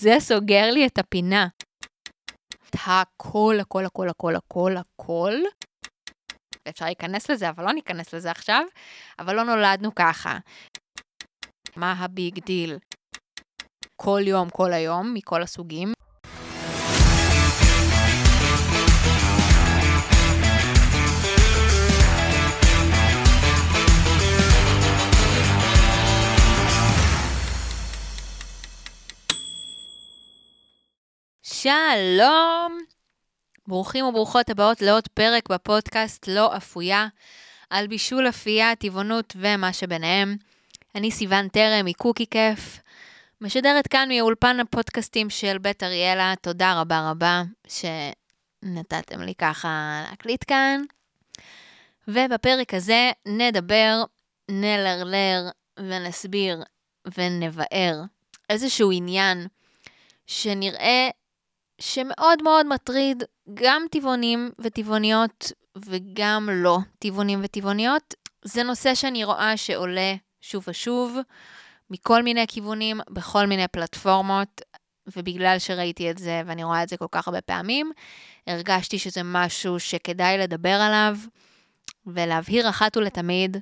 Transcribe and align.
זה 0.00 0.14
סוגר 0.20 0.70
לי 0.70 0.86
את 0.86 0.98
הפינה. 0.98 1.46
הכל, 2.74 3.56
הכל, 3.60 3.84
הכל, 3.86 4.08
הכל, 4.08 4.36
הכל, 4.36 4.72
הכל. 4.76 5.32
אפשר 6.68 6.84
להיכנס 6.84 7.30
לזה, 7.30 7.48
אבל 7.50 7.64
לא 7.64 7.72
ניכנס 7.72 8.14
לזה 8.14 8.30
עכשיו. 8.30 8.64
אבל 9.18 9.36
לא 9.36 9.42
נולדנו 9.44 9.94
ככה. 9.94 10.38
מה 11.76 11.92
ה 11.92 12.05
big 12.05 12.44
deal? 12.44 12.78
כל 13.96 14.20
יום, 14.26 14.50
כל 14.50 14.72
היום, 14.72 15.14
מכל 15.14 15.42
הסוגים. 15.42 15.92
שלום! 31.62 32.78
ברוכים 33.66 34.04
וברוכות 34.04 34.50
הבאות 34.50 34.82
לעוד 34.82 35.08
פרק 35.08 35.48
בפודקאסט 35.48 36.28
לא 36.28 36.56
אפויה, 36.56 37.06
על 37.70 37.86
בישול 37.86 38.28
אפייה, 38.28 38.76
טבעונות 38.76 39.36
ומה 39.36 39.72
שביניהם. 39.72 40.36
אני 40.94 41.10
סיון 41.10 41.48
טרם 41.48 41.86
מקוקי 41.86 42.26
כיף, 42.30 42.80
משדרת 43.40 43.86
כאן 43.86 44.08
מאולפן 44.08 44.60
הפודקאסטים 44.60 45.30
של 45.30 45.58
בית 45.58 45.82
אריאלה. 45.82 46.34
תודה 46.42 46.80
רבה 46.80 47.10
רבה 47.10 47.42
שנתתם 47.68 49.20
לי 49.20 49.34
ככה 49.34 50.04
להקליט 50.10 50.44
כאן. 50.46 50.82
ובפרק 52.08 52.74
הזה 52.74 53.10
נדבר, 53.26 54.02
נלרלר 54.50 55.48
ונסביר 55.78 56.62
ונבאר 57.18 58.02
איזשהו 58.50 58.90
עניין 58.92 59.46
שנראה 60.26 61.08
שמאוד 61.80 62.42
מאוד 62.42 62.66
מטריד 62.66 63.22
גם 63.54 63.82
טבעונים 63.90 64.50
וטבעוניות 64.58 65.52
וגם 65.76 66.48
לא 66.52 66.78
טבעונים 66.98 67.40
וטבעוניות. 67.42 68.14
זה 68.44 68.62
נושא 68.62 68.94
שאני 68.94 69.24
רואה 69.24 69.56
שעולה 69.56 70.14
שוב 70.40 70.64
ושוב, 70.68 71.18
מכל 71.90 72.22
מיני 72.22 72.46
כיוונים, 72.48 73.00
בכל 73.10 73.46
מיני 73.46 73.68
פלטפורמות, 73.68 74.60
ובגלל 75.16 75.58
שראיתי 75.58 76.10
את 76.10 76.18
זה 76.18 76.42
ואני 76.46 76.64
רואה 76.64 76.82
את 76.82 76.88
זה 76.88 76.96
כל 76.96 77.06
כך 77.10 77.28
הרבה 77.28 77.40
פעמים, 77.40 77.92
הרגשתי 78.46 78.98
שזה 78.98 79.20
משהו 79.24 79.80
שכדאי 79.80 80.38
לדבר 80.38 80.80
עליו 80.80 81.16
ולהבהיר 82.06 82.68
אחת 82.68 82.96
ולתמיד, 82.96 83.56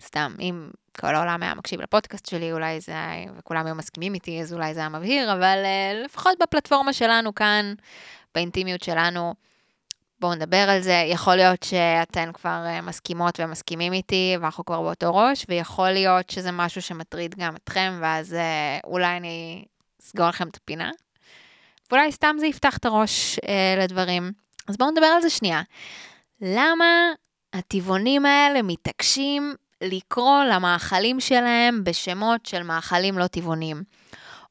סתם, 0.00 0.34
אם 0.40 0.70
כל 1.00 1.14
העולם 1.14 1.42
היה 1.42 1.54
מקשיב 1.54 1.80
לפודקאסט 1.80 2.26
שלי, 2.26 2.52
אולי 2.52 2.80
זה 2.80 2.92
היה, 2.92 3.32
וכולם 3.36 3.66
היו 3.66 3.74
מסכימים 3.74 4.14
איתי, 4.14 4.40
אז 4.40 4.52
אולי 4.52 4.74
זה 4.74 4.80
היה 4.80 4.88
מבהיר, 4.88 5.32
אבל 5.32 5.58
uh, 5.64 6.04
לפחות 6.04 6.38
בפלטפורמה 6.42 6.92
שלנו 6.92 7.34
כאן, 7.34 7.74
באינטימיות 8.34 8.82
שלנו, 8.82 9.34
בואו 10.20 10.34
נדבר 10.34 10.70
על 10.70 10.80
זה. 10.80 11.02
יכול 11.06 11.36
להיות 11.36 11.62
שאתן 11.62 12.32
כבר 12.32 12.64
uh, 12.66 12.82
מסכימות 12.82 13.40
ומסכימים 13.40 13.92
איתי, 13.92 14.36
ואנחנו 14.40 14.64
כבר 14.64 14.82
באותו 14.82 15.14
ראש, 15.14 15.46
ויכול 15.48 15.90
להיות 15.90 16.30
שזה 16.30 16.50
משהו 16.52 16.82
שמטריד 16.82 17.34
גם 17.38 17.56
אתכם, 17.56 17.98
ואז 18.02 18.32
uh, 18.32 18.86
אולי 18.86 19.16
אני 19.16 19.64
אסגור 20.02 20.28
לכם 20.28 20.48
את 20.48 20.56
הפינה. 20.56 20.90
ואולי 21.90 22.12
סתם 22.12 22.36
זה 22.38 22.46
יפתח 22.46 22.76
את 22.76 22.84
הראש 22.84 23.38
uh, 23.38 23.82
לדברים. 23.82 24.32
אז 24.68 24.76
בואו 24.76 24.90
נדבר 24.90 25.06
על 25.06 25.22
זה 25.22 25.30
שנייה. 25.30 25.62
למה 26.40 26.86
הטבעונים 27.52 28.26
האלה 28.26 28.62
מתעקשים 28.62 29.54
לקרוא 29.80 30.44
למאכלים 30.44 31.20
שלהם 31.20 31.84
בשמות 31.84 32.46
של 32.46 32.62
מאכלים 32.62 33.18
לא 33.18 33.26
טבעונים? 33.26 33.82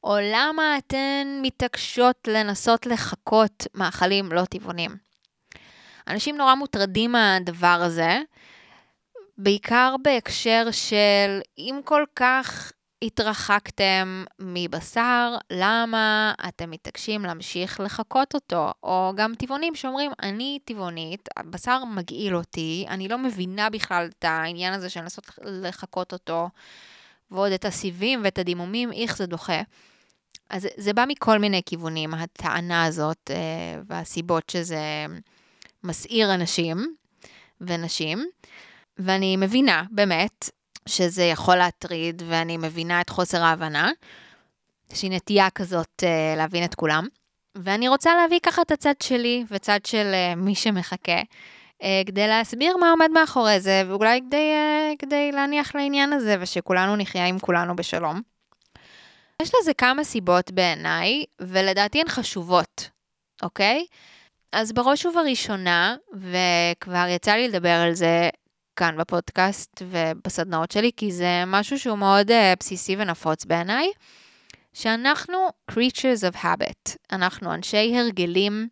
או 0.04 0.16
למה 0.32 0.78
אתן 0.78 1.38
מתעקשות 1.42 2.28
לנסות 2.28 2.86
לחקות 2.86 3.66
מאכלים 3.74 4.32
לא 4.32 4.44
טבעונים? 4.44 4.96
אנשים 6.08 6.36
נורא 6.36 6.54
מוטרדים 6.54 7.12
מהדבר 7.12 7.80
הזה, 7.82 8.18
בעיקר 9.38 9.94
בהקשר 10.02 10.68
של 10.70 11.40
אם 11.58 11.80
כל 11.84 12.04
כך 12.16 12.72
התרחקתם 13.02 14.24
מבשר, 14.38 15.36
למה 15.50 16.34
אתם 16.48 16.70
מתעקשים 16.70 17.24
להמשיך 17.24 17.80
לחקות 17.80 18.34
אותו? 18.34 18.70
או 18.82 19.12
גם 19.16 19.34
טבעונים 19.38 19.74
שאומרים, 19.74 20.12
אני 20.22 20.58
טבעונית, 20.64 21.28
הבשר 21.36 21.84
מגעיל 21.84 22.36
אותי, 22.36 22.86
אני 22.88 23.08
לא 23.08 23.18
מבינה 23.18 23.70
בכלל 23.70 24.08
את 24.18 24.24
העניין 24.24 24.72
הזה 24.72 24.88
של 24.88 25.00
לנסות 25.00 25.38
לחקות 25.44 26.12
אותו, 26.12 26.48
ועוד 27.30 27.52
את 27.52 27.64
הסיבים 27.64 28.20
ואת 28.24 28.38
הדימומים, 28.38 28.92
איך 28.92 29.16
זה 29.16 29.26
דוחה. 29.26 29.62
אז 30.50 30.68
זה 30.76 30.92
בא 30.92 31.04
מכל 31.08 31.38
מיני 31.38 31.62
כיוונים, 31.66 32.14
הטענה 32.14 32.84
הזאת, 32.84 33.30
אה, 33.30 33.80
והסיבות 33.86 34.50
שזה 34.50 35.06
מסעיר 35.84 36.34
אנשים 36.34 36.94
ונשים. 37.60 38.26
ואני 38.98 39.36
מבינה, 39.36 39.84
באמת, 39.90 40.50
שזה 40.88 41.24
יכול 41.24 41.56
להטריד, 41.56 42.22
ואני 42.26 42.56
מבינה 42.56 43.00
את 43.00 43.10
חוסר 43.10 43.42
ההבנה. 43.42 43.90
יש 44.92 45.02
לי 45.02 45.08
נטייה 45.08 45.50
כזאת 45.50 46.02
uh, 46.02 46.36
להבין 46.36 46.64
את 46.64 46.74
כולם. 46.74 47.06
ואני 47.54 47.88
רוצה 47.88 48.16
להביא 48.16 48.38
ככה 48.42 48.62
את 48.62 48.70
הצד 48.70 48.94
שלי 49.02 49.44
וצד 49.50 49.80
של 49.86 50.12
uh, 50.12 50.36
מי 50.36 50.54
שמחכה, 50.54 51.20
uh, 51.20 51.84
כדי 52.06 52.26
להסביר 52.28 52.76
מה 52.76 52.90
עומד 52.90 53.08
מאחורי 53.14 53.60
זה, 53.60 53.82
ואולי 53.88 54.20
כדי, 54.28 54.52
uh, 54.52 54.96
כדי 54.98 55.32
להניח 55.32 55.74
לעניין 55.74 56.12
הזה, 56.12 56.36
ושכולנו 56.40 56.96
נחיה 56.96 57.26
עם 57.26 57.38
כולנו 57.38 57.76
בשלום. 57.76 58.20
יש 59.42 59.50
לזה 59.60 59.74
כמה 59.74 60.04
סיבות 60.04 60.50
בעיניי, 60.50 61.24
ולדעתי 61.40 62.00
הן 62.00 62.08
חשובות, 62.08 62.90
אוקיי? 63.42 63.86
אז 64.52 64.72
בראש 64.72 65.06
ובראשונה, 65.06 65.96
וכבר 66.12 67.06
יצא 67.08 67.32
לי 67.32 67.48
לדבר 67.48 67.68
על 67.68 67.92
זה 67.92 68.28
כאן 68.80 68.96
בפודקאסט 68.96 69.82
ובסדנאות 69.82 70.70
שלי, 70.70 70.90
כי 70.96 71.12
זה 71.12 71.44
משהו 71.46 71.78
שהוא 71.78 71.98
מאוד 71.98 72.30
uh, 72.30 72.34
בסיסי 72.60 72.96
ונפוץ 72.98 73.44
בעיניי, 73.44 73.90
שאנחנו 74.72 75.36
creatures 75.70 76.32
of 76.32 76.36
habit, 76.36 76.96
אנחנו 77.12 77.54
אנשי 77.54 77.96
הרגלים, 77.96 78.68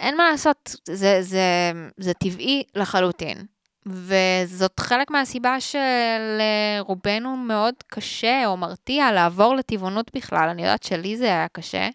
אין 0.00 0.16
מה 0.16 0.30
לעשות, 0.30 0.76
זה, 0.88 1.22
זה, 1.22 1.72
זה 1.96 2.14
טבעי 2.14 2.62
לחלוטין. 2.74 3.46
וזאת 3.86 4.80
חלק 4.80 5.10
מהסיבה 5.10 5.56
שלרובנו 5.60 7.36
מאוד 7.36 7.74
קשה 7.86 8.46
או 8.46 8.56
מרתיע 8.56 9.12
לעבור 9.12 9.54
לטבעונות 9.54 10.10
בכלל. 10.14 10.48
אני 10.48 10.62
יודעת 10.62 10.82
שלי 10.82 11.16
זה 11.16 11.24
היה 11.24 11.48
קשה. 11.48 11.88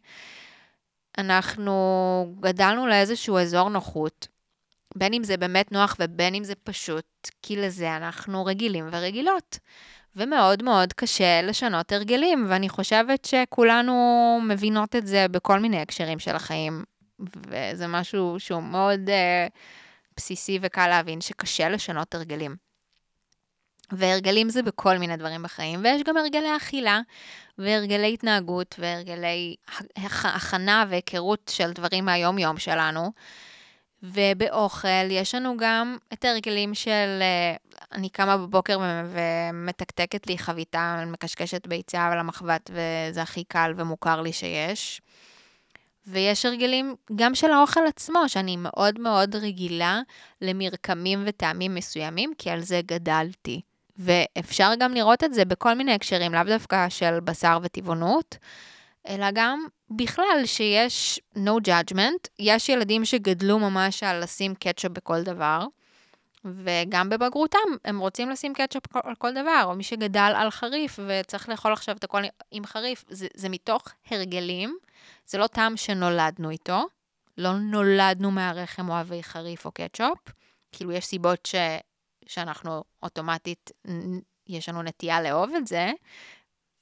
אנחנו 1.17 2.35
גדלנו 2.39 2.87
לאיזשהו 2.87 3.37
אזור 3.37 3.69
נוחות, 3.69 4.27
בין 4.95 5.13
אם 5.13 5.23
זה 5.23 5.37
באמת 5.37 5.71
נוח 5.71 5.95
ובין 5.99 6.35
אם 6.35 6.43
זה 6.43 6.53
פשוט, 6.63 7.05
כי 7.41 7.55
לזה 7.55 7.97
אנחנו 7.97 8.45
רגילים 8.45 8.87
ורגילות. 8.91 9.59
ומאוד 10.15 10.63
מאוד 10.63 10.93
קשה 10.93 11.41
לשנות 11.41 11.91
הרגלים, 11.91 12.45
ואני 12.49 12.69
חושבת 12.69 13.25
שכולנו 13.25 13.93
מבינות 14.47 14.95
את 14.95 15.07
זה 15.07 15.25
בכל 15.31 15.59
מיני 15.59 15.81
הקשרים 15.81 16.19
של 16.19 16.35
החיים, 16.35 16.83
וזה 17.47 17.87
משהו 17.87 18.35
שהוא 18.39 18.63
מאוד 18.63 18.99
uh, 19.09 19.51
בסיסי 20.17 20.59
וקל 20.61 20.87
להבין 20.87 21.21
שקשה 21.21 21.69
לשנות 21.69 22.15
הרגלים. 22.15 22.55
והרגלים 23.91 24.49
זה 24.49 24.63
בכל 24.63 24.97
מיני 24.97 25.17
דברים 25.17 25.43
בחיים, 25.43 25.79
ויש 25.83 26.03
גם 26.03 26.17
הרגלי 26.17 26.55
אכילה, 26.57 27.01
והרגלי 27.57 28.13
התנהגות, 28.13 28.75
והרגלי 28.79 29.55
הכנה 30.05 30.85
והיכרות 30.89 31.51
של 31.53 31.71
דברים 31.71 32.05
מהיום-יום 32.05 32.57
שלנו. 32.57 33.11
ובאוכל 34.03 35.11
יש 35.11 35.35
לנו 35.35 35.57
גם 35.57 35.97
את 36.13 36.25
ההרגלים 36.25 36.73
של, 36.73 37.19
אה, 37.21 37.55
אני 37.91 38.09
קמה 38.09 38.37
בבוקר 38.37 38.79
ומתקתקת 39.05 40.27
לי 40.27 40.37
חביתה, 40.37 41.03
מקשקשת 41.07 41.67
ביצה 41.67 42.07
על 42.07 42.19
המחבת, 42.19 42.71
וזה 42.73 43.21
הכי 43.21 43.43
קל 43.43 43.73
ומוכר 43.77 44.21
לי 44.21 44.33
שיש. 44.33 45.01
ויש 46.07 46.45
הרגלים 46.45 46.95
גם 47.15 47.35
של 47.35 47.51
האוכל 47.51 47.87
עצמו, 47.87 48.29
שאני 48.29 48.57
מאוד 48.57 48.99
מאוד 48.99 49.35
רגילה 49.35 50.01
למרקמים 50.41 51.23
וטעמים 51.25 51.75
מסוימים, 51.75 52.33
כי 52.37 52.49
על 52.49 52.61
זה 52.61 52.81
גדלתי. 52.85 53.61
ואפשר 53.97 54.71
גם 54.79 54.93
לראות 54.93 55.23
את 55.23 55.33
זה 55.33 55.45
בכל 55.45 55.73
מיני 55.73 55.93
הקשרים, 55.93 56.33
לאו 56.33 56.43
דווקא 56.43 56.89
של 56.89 57.19
בשר 57.19 57.59
וטבעונות, 57.63 58.37
אלא 59.07 59.25
גם 59.33 59.65
בכלל 59.91 60.41
שיש 60.45 61.19
no 61.35 61.67
judgment, 61.67 62.27
יש 62.39 62.69
ילדים 62.69 63.05
שגדלו 63.05 63.59
ממש 63.59 64.03
על 64.03 64.23
לשים 64.23 64.55
קטשופ 64.55 64.91
בכל 64.91 65.23
דבר, 65.23 65.65
וגם 66.45 67.09
בבגרותם 67.09 67.59
הם 67.85 67.99
רוצים 67.99 68.29
לשים 68.29 68.53
קטשופ 68.53 68.83
על 68.95 69.15
כל 69.15 69.31
דבר, 69.31 69.63
או 69.65 69.75
מי 69.75 69.83
שגדל 69.83 70.33
על 70.35 70.49
חריף 70.49 70.99
וצריך 71.07 71.49
לאכול 71.49 71.73
עכשיו 71.73 71.95
את 71.95 72.03
הכל 72.03 72.21
עם 72.51 72.65
חריף, 72.65 73.05
זה, 73.09 73.27
זה 73.33 73.49
מתוך 73.49 73.87
הרגלים, 74.11 74.77
זה 75.25 75.37
לא 75.37 75.47
טעם 75.47 75.77
שנולדנו 75.77 76.49
איתו, 76.49 76.85
לא 77.37 77.53
נולדנו 77.53 78.31
מהרחם 78.31 78.89
אוהבי 78.89 79.23
חריף 79.23 79.65
או 79.65 79.71
קטשופ, 79.71 80.17
כאילו 80.71 80.91
יש 80.91 81.05
סיבות 81.05 81.45
ש, 81.45 81.55
שאנחנו 82.27 82.83
אוטומטית, 83.03 83.71
יש 84.47 84.69
לנו 84.69 84.81
נטייה 84.81 85.21
לאהוב 85.21 85.55
את 85.57 85.67
זה, 85.67 85.91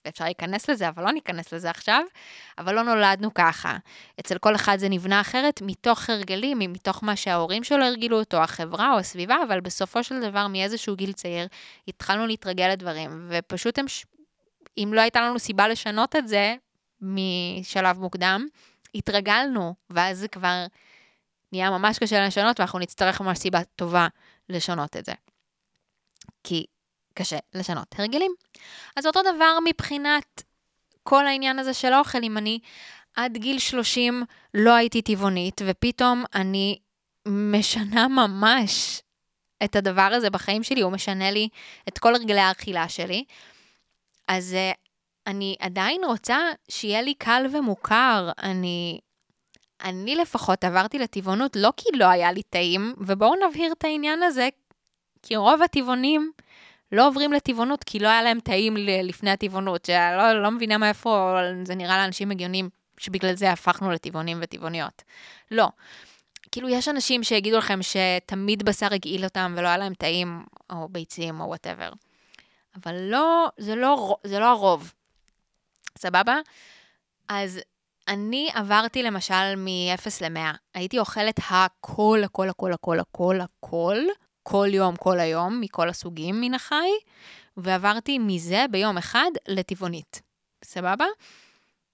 ואפשר 0.05 0.23
להיכנס 0.23 0.69
לזה, 0.69 0.89
אבל 0.89 1.03
לא 1.03 1.11
ניכנס 1.11 1.53
לזה 1.53 1.69
עכשיו, 1.69 2.03
אבל 2.57 2.75
לא 2.75 2.83
נולדנו 2.83 3.33
ככה. 3.33 3.77
אצל 4.19 4.37
כל 4.37 4.55
אחד 4.55 4.77
זה 4.79 4.89
נבנה 4.89 5.21
אחרת, 5.21 5.61
מתוך 5.61 6.09
הרגלים, 6.09 6.59
מתוך 6.59 7.03
מה 7.03 7.15
שההורים 7.15 7.63
שלו 7.63 7.85
הרגילו 7.85 8.19
אותו, 8.19 8.37
החברה 8.37 8.93
או 8.93 8.99
הסביבה, 8.99 9.37
אבל 9.47 9.59
בסופו 9.59 10.03
של 10.03 10.21
דבר, 10.21 10.47
מאיזשהו 10.47 10.95
גיל 10.95 11.11
צעיר, 11.11 11.47
התחלנו 11.87 12.27
להתרגל 12.27 12.67
לדברים, 12.67 13.27
ופשוט 13.29 13.79
הם, 13.79 13.85
אם 14.77 14.91
לא 14.93 15.01
הייתה 15.01 15.21
לנו 15.21 15.39
סיבה 15.39 15.67
לשנות 15.67 16.15
את 16.15 16.27
זה 16.27 16.55
משלב 17.01 17.99
מוקדם, 17.99 18.47
התרגלנו, 18.95 19.75
ואז 19.89 20.19
זה 20.19 20.27
כבר 20.27 20.65
נהיה 21.51 21.69
ממש 21.69 21.99
קשה 21.99 22.27
לשנות, 22.27 22.59
ואנחנו 22.59 22.79
נצטרך 22.79 23.21
ממש 23.21 23.37
סיבה 23.37 23.63
טובה 23.75 24.07
לשנות 24.49 24.97
את 24.97 25.05
זה. 25.05 25.13
כי 26.43 26.65
קשה 27.19 27.37
לשנות 27.53 27.95
הרגלים. 27.97 28.31
אז 28.95 29.05
אותו 29.05 29.19
דבר 29.21 29.57
מבחינת 29.65 30.43
כל 31.03 31.27
העניין 31.27 31.59
הזה 31.59 31.73
של 31.73 31.93
אוכל, 31.93 32.23
אם 32.23 32.37
אני 32.37 32.59
עד 33.15 33.37
גיל 33.37 33.59
30 33.59 34.23
לא 34.53 34.73
הייתי 34.75 35.01
טבעונית, 35.01 35.61
ופתאום 35.65 36.23
אני 36.35 36.79
משנה 37.27 38.07
ממש 38.07 39.01
את 39.63 39.75
הדבר 39.75 40.09
הזה 40.13 40.29
בחיים 40.29 40.63
שלי, 40.63 40.81
הוא 40.81 40.91
משנה 40.91 41.31
לי 41.31 41.49
את 41.87 41.99
כל 41.99 42.15
הרגלי 42.15 42.39
האכילה 42.39 42.89
שלי, 42.89 43.23
אז 44.27 44.55
uh, 44.55 44.77
אני 45.27 45.55
עדיין 45.59 46.01
רוצה 46.05 46.37
שיהיה 46.69 47.01
לי 47.01 47.13
קל 47.13 47.45
ומוכר. 47.51 48.31
אני, 48.43 48.99
אני 49.81 50.15
לפחות 50.15 50.63
עברתי 50.63 50.99
לטבעונות 50.99 51.55
לא 51.55 51.69
כי 51.77 51.89
לא 51.93 52.05
היה 52.05 52.31
לי 52.31 52.43
טעים, 52.43 52.93
ובואו 52.97 53.35
נבהיר 53.35 53.71
את 53.71 53.83
העניין 53.83 54.23
הזה, 54.23 54.49
כי 55.21 55.35
רוב 55.35 55.61
הטבעונים 55.61 56.31
לא 56.91 57.07
עוברים 57.07 57.33
לטבעונות 57.33 57.83
כי 57.83 57.99
לא 57.99 58.07
היה 58.07 58.23
להם 58.23 58.39
טעים 58.39 58.77
לפני 58.77 59.31
הטבעונות, 59.31 59.85
שלא 59.85 60.41
לא 60.43 60.51
מבינה 60.51 60.77
מאיפה 60.77 61.37
זה 61.63 61.75
נראה 61.75 61.97
לאנשים 61.97 62.31
הגיונים 62.31 62.69
שבגלל 62.97 63.35
זה 63.35 63.51
הפכנו 63.51 63.91
לטבעונים 63.91 64.39
וטבעוניות. 64.41 65.03
לא. 65.51 65.67
כאילו, 66.51 66.69
יש 66.69 66.87
אנשים 66.87 67.23
שיגידו 67.23 67.57
לכם 67.57 67.79
שתמיד 67.81 68.63
בשר 68.63 68.93
הגעיל 68.93 69.23
אותם 69.23 69.53
ולא 69.57 69.67
היה 69.67 69.77
להם 69.77 69.93
טעים, 69.93 70.43
או 70.69 70.89
ביצים, 70.89 71.41
או 71.41 71.45
וואטאבר. 71.45 71.91
אבל 72.75 72.95
לא, 72.95 73.47
זה 73.57 73.75
לא, 73.75 74.17
זה 74.23 74.39
לא 74.39 74.45
הרוב. 74.45 74.93
סבבה? 75.97 76.39
אז 77.27 77.59
אני 78.07 78.49
עברתי 78.53 79.03
למשל 79.03 79.55
מ-0 79.57 80.07
ל-100. 80.21 80.57
הייתי 80.73 80.99
אוכלת 80.99 81.39
הכל, 81.49 82.21
הכל, 82.25 82.49
הכל, 82.49 82.71
הכל, 82.73 82.99
הכל, 82.99 83.39
הכל, 83.41 83.97
כל 84.43 84.67
יום, 84.71 84.95
כל 84.95 85.19
היום, 85.19 85.61
מכל 85.61 85.89
הסוגים 85.89 86.41
מן 86.41 86.53
החי, 86.53 86.89
ועברתי 87.57 88.19
מזה 88.19 88.65
ביום 88.71 88.97
אחד 88.97 89.31
לטבעונית. 89.47 90.21
סבבה? 90.63 91.05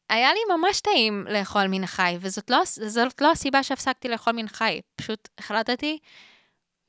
היה 0.09 0.33
לי 0.33 0.39
ממש 0.57 0.81
טעים 0.81 1.25
לאכול 1.29 1.67
מן 1.67 1.83
החי, 1.83 2.17
וזאת 2.19 2.49
לא, 2.49 2.61
לא 3.21 3.31
הסיבה 3.31 3.63
שהפסקתי 3.63 4.07
לאכול 4.07 4.33
מן 4.33 4.47
חי. 4.47 4.81
פשוט 4.95 5.29
החלטתי 5.37 5.99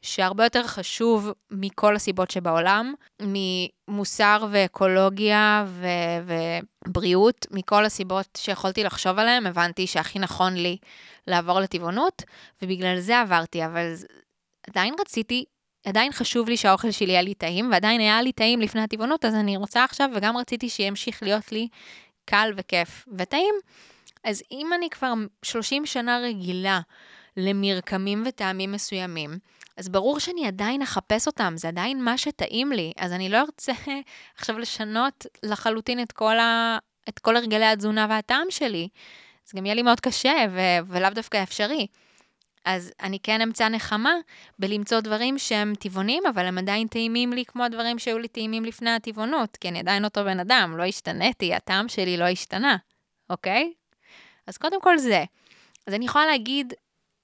שהרבה 0.02 0.44
יותר 0.44 0.66
חשוב 0.66 1.32
מכל 1.50 1.96
הסיבות 1.96 2.30
שבעולם, 2.30 2.94
ממוסר 3.22 4.46
ואקולוגיה 4.50 5.64
ו- 5.68 6.34
ובריאות, 6.86 7.46
מכל 7.50 7.84
הסיבות 7.84 8.28
שיכולתי 8.36 8.84
לחשוב 8.84 9.18
עליהן, 9.18 9.46
הבנתי 9.46 9.86
שהכי 9.86 10.18
נכון 10.18 10.54
לי 10.54 10.76
לעבור 11.26 11.60
לטבעונות, 11.60 12.22
ובגלל 12.62 13.00
זה 13.00 13.20
עברתי, 13.20 13.64
אבל 13.64 13.94
עדיין 14.70 14.94
רציתי, 15.00 15.44
עדיין 15.86 16.12
חשוב 16.12 16.48
לי 16.48 16.56
שהאוכל 16.56 16.90
שלי 16.90 17.12
יהיה 17.12 17.22
לי 17.22 17.34
טעים, 17.34 17.70
ועדיין 17.70 18.00
היה 18.00 18.22
לי 18.22 18.32
טעים 18.32 18.60
לפני 18.60 18.80
הטבעונות, 18.80 19.24
אז 19.24 19.34
אני 19.34 19.56
רוצה 19.56 19.84
עכשיו, 19.84 20.10
וגם 20.14 20.36
רציתי 20.36 20.68
שימשיך 20.68 21.22
להיות 21.22 21.52
לי 21.52 21.68
קל 22.24 22.52
וכיף 22.56 23.04
וטעים. 23.18 23.54
אז 24.24 24.42
אם 24.52 24.70
אני 24.74 24.90
כבר 24.90 25.12
30 25.42 25.86
שנה 25.86 26.18
רגילה 26.18 26.80
למרקמים 27.36 28.22
וטעמים 28.26 28.72
מסוימים, 28.72 29.38
אז 29.76 29.88
ברור 29.88 30.20
שאני 30.20 30.46
עדיין 30.46 30.82
אחפש 30.82 31.26
אותם, 31.26 31.54
זה 31.56 31.68
עדיין 31.68 32.04
מה 32.04 32.18
שטעים 32.18 32.72
לי, 32.72 32.92
אז 32.98 33.12
אני 33.12 33.28
לא 33.28 33.40
ארצה 33.40 33.72
עכשיו 34.38 34.58
לשנות 34.58 35.26
לחלוטין 35.42 36.02
את 36.02 36.12
כל, 36.12 36.38
ה... 36.38 36.78
את 37.08 37.18
כל 37.18 37.36
הרגלי 37.36 37.66
התזונה 37.66 38.06
והטעם 38.10 38.46
שלי. 38.50 38.88
זה 39.46 39.58
גם 39.58 39.66
יהיה 39.66 39.74
לי 39.74 39.82
מאוד 39.82 40.00
קשה 40.00 40.46
ו... 40.50 40.60
ולאו 40.86 41.10
דווקא 41.10 41.42
אפשרי. 41.42 41.86
אז 42.66 42.92
אני 43.02 43.18
כן 43.22 43.40
אמצא 43.40 43.68
נחמה 43.68 44.14
בלמצוא 44.58 45.00
דברים 45.00 45.38
שהם 45.38 45.74
טבעונים, 45.74 46.22
אבל 46.26 46.46
הם 46.46 46.58
עדיין 46.58 46.88
טעימים 46.88 47.32
לי 47.32 47.44
כמו 47.44 47.64
הדברים 47.64 47.98
שהיו 47.98 48.18
לי 48.18 48.28
טעימים 48.28 48.64
לפני 48.64 48.90
הטבעונות, 48.90 49.56
כי 49.56 49.68
אני 49.68 49.78
עדיין 49.78 50.04
אותו 50.04 50.24
בן 50.24 50.40
אדם, 50.40 50.74
לא 50.76 50.82
השתניתי, 50.82 51.54
הטעם 51.54 51.88
שלי 51.88 52.16
לא 52.16 52.24
השתנה, 52.24 52.76
אוקיי? 53.30 53.72
אז 54.46 54.56
קודם 54.56 54.80
כל 54.80 54.98
זה. 54.98 55.24
אז 55.86 55.94
אני 55.94 56.04
יכולה 56.04 56.26
להגיד 56.26 56.72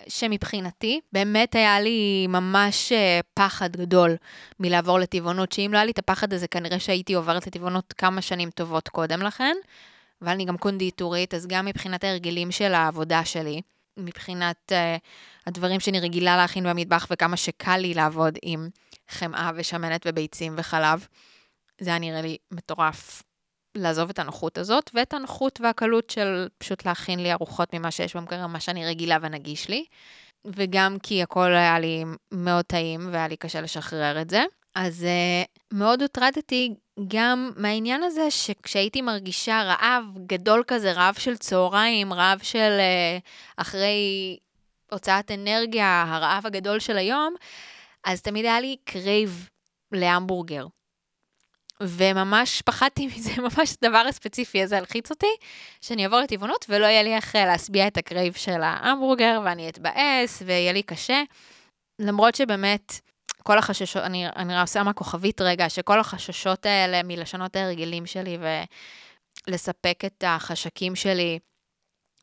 שמבחינתי, 0.08 1.00
באמת 1.12 1.54
היה 1.54 1.80
לי 1.80 2.26
ממש 2.28 2.92
אה, 2.92 3.20
פחד 3.34 3.76
גדול 3.76 4.16
מלעבור 4.60 4.98
לטבעונות, 4.98 5.52
שאם 5.52 5.70
לא 5.72 5.78
היה 5.78 5.84
לי 5.84 5.90
את 5.90 5.98
הפחד 5.98 6.32
הזה, 6.32 6.48
כנראה 6.48 6.78
שהייתי 6.78 7.14
עוברת 7.14 7.46
לטבעונות 7.46 7.92
כמה 7.92 8.22
שנים 8.22 8.50
טובות 8.50 8.88
קודם 8.88 9.22
לכן, 9.22 9.56
אבל 10.22 10.30
אני 10.30 10.44
גם 10.44 10.56
קונדיטורית, 10.56 11.34
אז 11.34 11.46
גם 11.46 11.64
מבחינת 11.64 12.04
ההרגלים 12.04 12.50
של 12.50 12.74
העבודה 12.74 13.24
שלי, 13.24 13.60
מבחינת 13.96 14.72
uh, 14.72 15.00
הדברים 15.46 15.80
שאני 15.80 16.00
רגילה 16.00 16.36
להכין 16.36 16.64
במטבח 16.64 17.06
וכמה 17.10 17.36
שקל 17.36 17.76
לי 17.76 17.94
לעבוד 17.94 18.38
עם 18.42 18.68
חמאה 19.08 19.50
ושמנת 19.56 20.06
וביצים 20.06 20.54
וחלב, 20.56 21.06
זה 21.80 21.90
היה 21.90 21.98
נראה 21.98 22.22
לי 22.22 22.36
מטורף 22.50 23.22
לעזוב 23.74 24.10
את 24.10 24.18
הנוחות 24.18 24.58
הזאת, 24.58 24.90
ואת 24.94 25.14
הנוחות 25.14 25.60
והקלות 25.60 26.10
של 26.10 26.48
פשוט 26.58 26.86
להכין 26.86 27.20
לי 27.20 27.32
ארוחות 27.32 27.74
ממה 27.74 27.90
שיש 27.90 28.16
במקרר, 28.16 28.46
מה 28.46 28.60
שאני 28.60 28.86
רגילה 28.86 29.18
ונגיש 29.22 29.68
לי. 29.68 29.84
וגם 30.46 30.96
כי 31.02 31.22
הכל 31.22 31.54
היה 31.54 31.78
לי 31.78 32.04
מאוד 32.32 32.64
טעים 32.64 33.08
והיה 33.12 33.28
לי 33.28 33.36
קשה 33.36 33.60
לשחרר 33.60 34.20
את 34.20 34.30
זה. 34.30 34.42
אז 34.74 35.02
uh, 35.02 35.76
מאוד 35.76 36.02
הוטרדתי 36.02 36.74
גם 37.08 37.50
מהעניין 37.56 38.02
הזה 38.02 38.30
שכשהייתי 38.30 39.02
מרגישה 39.02 39.62
רעב 39.62 40.04
גדול 40.26 40.64
כזה, 40.66 40.92
רעב 40.92 41.14
של 41.14 41.36
צהריים, 41.36 42.12
רעב 42.12 42.38
של 42.42 42.78
uh, 42.78 43.22
אחרי 43.56 44.36
הוצאת 44.90 45.30
אנרגיה, 45.30 46.04
הרעב 46.08 46.46
הגדול 46.46 46.78
של 46.78 46.96
היום, 46.96 47.34
אז 48.04 48.22
תמיד 48.22 48.44
היה 48.44 48.60
לי 48.60 48.76
crave 48.84 49.49
להמבורגר. 49.92 50.66
וממש 51.82 52.62
פחדתי 52.62 53.06
מזה, 53.06 53.30
ממש 53.42 53.76
הדבר 53.82 54.04
הספציפי 54.08 54.62
הזה 54.62 54.78
הלחיץ 54.78 55.10
אותי, 55.10 55.36
שאני 55.80 56.04
אעבור 56.04 56.20
לטבעונות 56.20 56.66
ולא 56.68 56.86
יהיה 56.86 57.02
לי 57.02 57.14
איך 57.14 57.34
להשביע 57.34 57.86
את 57.86 57.96
ה 57.96 58.02
crave 58.02 58.32
של 58.32 58.62
ההמבורגר, 58.62 59.40
ואני 59.44 59.68
אתבאס 59.68 60.42
ויהיה 60.47 60.73
לי 60.73 60.82
קשה. 60.82 61.23
למרות 61.99 62.35
שבאמת, 62.35 63.00
כל 63.42 63.58
החששות, 63.58 64.02
אני, 64.02 64.28
אני 64.28 64.61
עושה 64.61 64.82
מהכוכבית 64.82 65.40
רגע, 65.40 65.68
שכל 65.68 66.00
החששות 66.00 66.66
האלה 66.66 67.02
מלשנות 67.02 67.56
ההרגלים 67.56 68.06
שלי 68.06 68.38
ולספק 69.49 70.02
את 70.06 70.25
החשקים 70.26 70.94
שלי, 70.94 71.38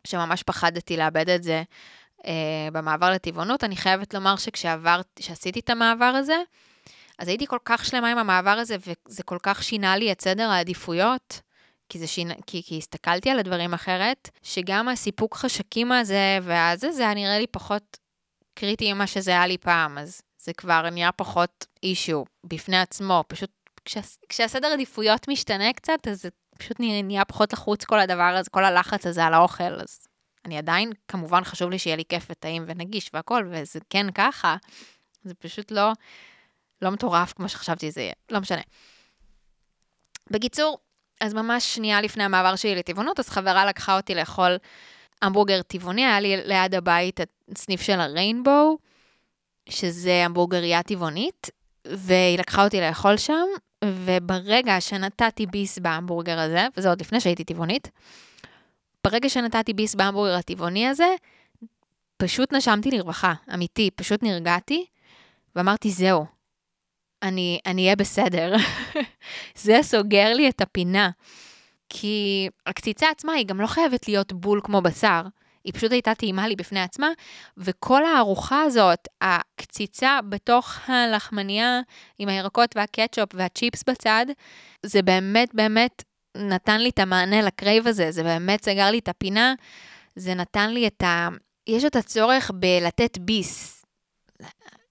שממש 0.08 0.44
פחדתי 0.44 0.98
לאבד 0.98 1.30
את 1.30 1.44
זה 1.44 1.64
אה, 2.26 2.68
במעבר 2.74 3.10
לטבעונות, 3.10 3.64
אני 3.64 3.76
חייבת 3.76 4.14
לומר 4.14 4.36
שכשעשיתי 4.36 5.60
את 5.60 5.70
המעבר 5.70 6.06
הזה, 6.06 6.38
אז 7.20 7.28
הייתי 7.28 7.48
כל 7.48 7.58
כך 7.66 7.86
שלמה 7.86 8.12
עם 8.12 8.18
המעבר 8.18 8.50
הזה, 8.50 8.76
וזה 8.80 9.24
כל 9.24 9.38
כך 9.44 9.64
שינה 9.64 9.98
לי 9.98 10.12
את 10.12 10.22
סדר 10.22 10.50
העדיפויות, 10.50 11.42
כי, 11.90 12.00
זה 12.00 12.08
שינה, 12.08 12.34
כי, 12.48 12.64
כי 12.64 12.78
הסתכלתי 12.78 13.30
על 13.30 13.40
הדברים 13.40 13.74
אחרת, 13.74 14.30
שגם 14.44 14.90
הסיפוק 14.90 15.36
חשקים 15.36 15.92
הזה 15.92 16.40
והזה, 16.42 16.92
זה 16.92 17.04
היה 17.04 17.14
נראה 17.14 17.40
לי 17.40 17.48
פחות 17.48 17.98
קריטי 18.54 18.94
ממה 18.94 19.08
שזה 19.08 19.32
היה 19.32 19.48
לי 19.48 19.58
פעם, 19.58 19.98
אז 19.98 20.22
זה 20.40 20.54
כבר 20.54 20.90
נהיה 20.90 21.12
פחות 21.12 21.66
אישיו 21.84 22.24
בפני 22.44 22.80
עצמו. 22.80 23.24
פשוט 23.28 23.52
כשה, 23.86 24.00
כשהסדר 24.30 24.68
עדיפויות 24.68 25.28
משתנה 25.28 25.74
קצת, 25.74 26.08
אז 26.08 26.22
זה 26.22 26.30
פשוט 26.58 26.80
נהיה, 26.80 27.26
פחות 27.26 27.54
לחוץ 27.54 27.86
כל 27.86 28.00
הדבר 28.00 28.36
הזה, 28.40 28.50
כל 28.50 28.66
הלחץ 28.66 29.08
הזה 29.08 29.26
על 29.26 29.34
האוכל, 29.34 29.64
אז 29.64 30.08
אני 30.46 30.58
עדיין, 30.58 30.92
כמובן 31.08 31.44
חשוב 31.44 31.70
לי 31.70 31.80
שיהיה 31.80 31.96
לי 31.96 32.04
כיף 32.10 32.28
וטעים 32.30 32.64
ונגיש 32.68 33.10
והכל, 33.14 33.48
וזה 33.52 33.80
כן 33.90 34.12
ככה, 34.12 34.56
זה 35.24 35.34
פשוט 35.34 35.72
לא... 35.72 35.92
לא 36.82 36.90
מטורף 36.90 37.34
כמו 37.34 37.50
שחשבתי 37.50 37.92
שזה 37.92 38.02
יהיה, 38.02 38.14
לא 38.32 38.40
משנה. 38.40 38.62
בקיצור, 40.32 40.78
אז 41.22 41.34
ממש 41.34 41.76
שנייה 41.76 42.02
לפני 42.02 42.24
המעבר 42.24 42.56
שלי 42.56 42.76
לטבעונות, 42.76 43.20
אז 43.20 43.30
חברה 43.30 43.66
לקחה 43.66 43.98
אותי 43.98 44.16
לאכול 44.16 44.58
המבורגר 45.22 45.62
טבעוני, 45.62 46.06
היה 46.06 46.20
לי 46.20 46.38
ליד 46.46 46.76
הבית 46.76 47.20
סניף 47.56 47.82
של 47.82 48.00
הריינבואו, 48.00 48.78
שזה 49.70 50.26
המבורגריה 50.26 50.84
טבעונית, 50.84 51.50
והיא 51.88 52.40
לקחה 52.40 52.64
אותי 52.64 52.82
לאכול 52.82 53.18
שם, 53.18 53.46
וברגע 53.86 54.82
שנתתי 54.82 55.46
ביס 55.46 55.80
בהמבורגר 55.80 56.40
הזה, 56.40 56.68
וזה 56.78 56.90
עוד 56.90 57.02
לפני 57.02 57.20
שהייתי 57.20 57.44
טבעונית, 57.44 57.92
ברגע 59.04 59.30
שנתתי 59.30 59.74
ביס 59.74 59.96
בהמבורגר 59.96 60.36
הטבעוני 60.36 60.88
הזה, 60.88 61.16
פשוט 62.18 62.54
נשמתי 62.54 62.92
לרווחה, 62.92 63.34
אמיתי, 63.54 63.90
פשוט 63.96 64.24
נרגעתי, 64.24 64.86
ואמרתי, 65.56 65.90
זהו, 65.92 66.26
אני 67.24 67.60
אהיה 67.68 67.96
בסדר. 67.96 68.56
זה 69.64 69.80
סוגר 69.82 70.34
לי 70.34 70.50
את 70.50 70.62
הפינה. 70.62 71.10
כי 71.90 72.50
הקציצה 72.66 73.10
עצמה 73.10 73.34
היא 73.34 73.46
גם 73.46 73.62
לא 73.62 73.68
חייבת 73.68 74.08
להיות 74.08 74.34
בול 74.34 74.62
כמו 74.64 74.82
בשר. 74.82 75.22
היא 75.64 75.74
פשוט 75.74 75.92
הייתה 75.92 76.16
טעימה 76.16 76.48
לי 76.48 76.56
בפני 76.56 76.82
עצמה, 76.82 77.10
וכל 77.58 78.06
הארוחה 78.06 78.62
הזאת, 78.62 79.08
הקציצה 79.22 80.20
בתוך 80.30 80.90
הלחמנייה 80.90 81.80
עם 82.20 82.30
הירקות 82.30 82.76
והקטשופ 82.76 83.30
והצ'יפס 83.34 83.84
בצד, 83.90 84.26
זה 84.84 85.02
באמת 85.02 85.56
באמת 85.56 86.04
נתן 86.38 86.82
לי 86.82 86.90
את 86.90 87.00
המענה 87.00 87.42
ל 87.42 87.50
crave 87.50 87.88
הזה, 87.88 88.12
זה 88.12 88.24
באמת 88.24 88.66
סגר 88.66 88.92
לי 88.92 89.00
את 89.00 89.08
הפינה, 89.08 89.54
זה 90.16 90.34
נתן 90.34 90.70
לי 90.70 90.88
את 90.88 91.04
ה... 91.04 91.28
יש 91.68 91.86
את 91.86 91.96
הצורך 91.96 92.52
בלתת 92.54 93.18
ביס. 93.18 93.86
לא 94.40 94.48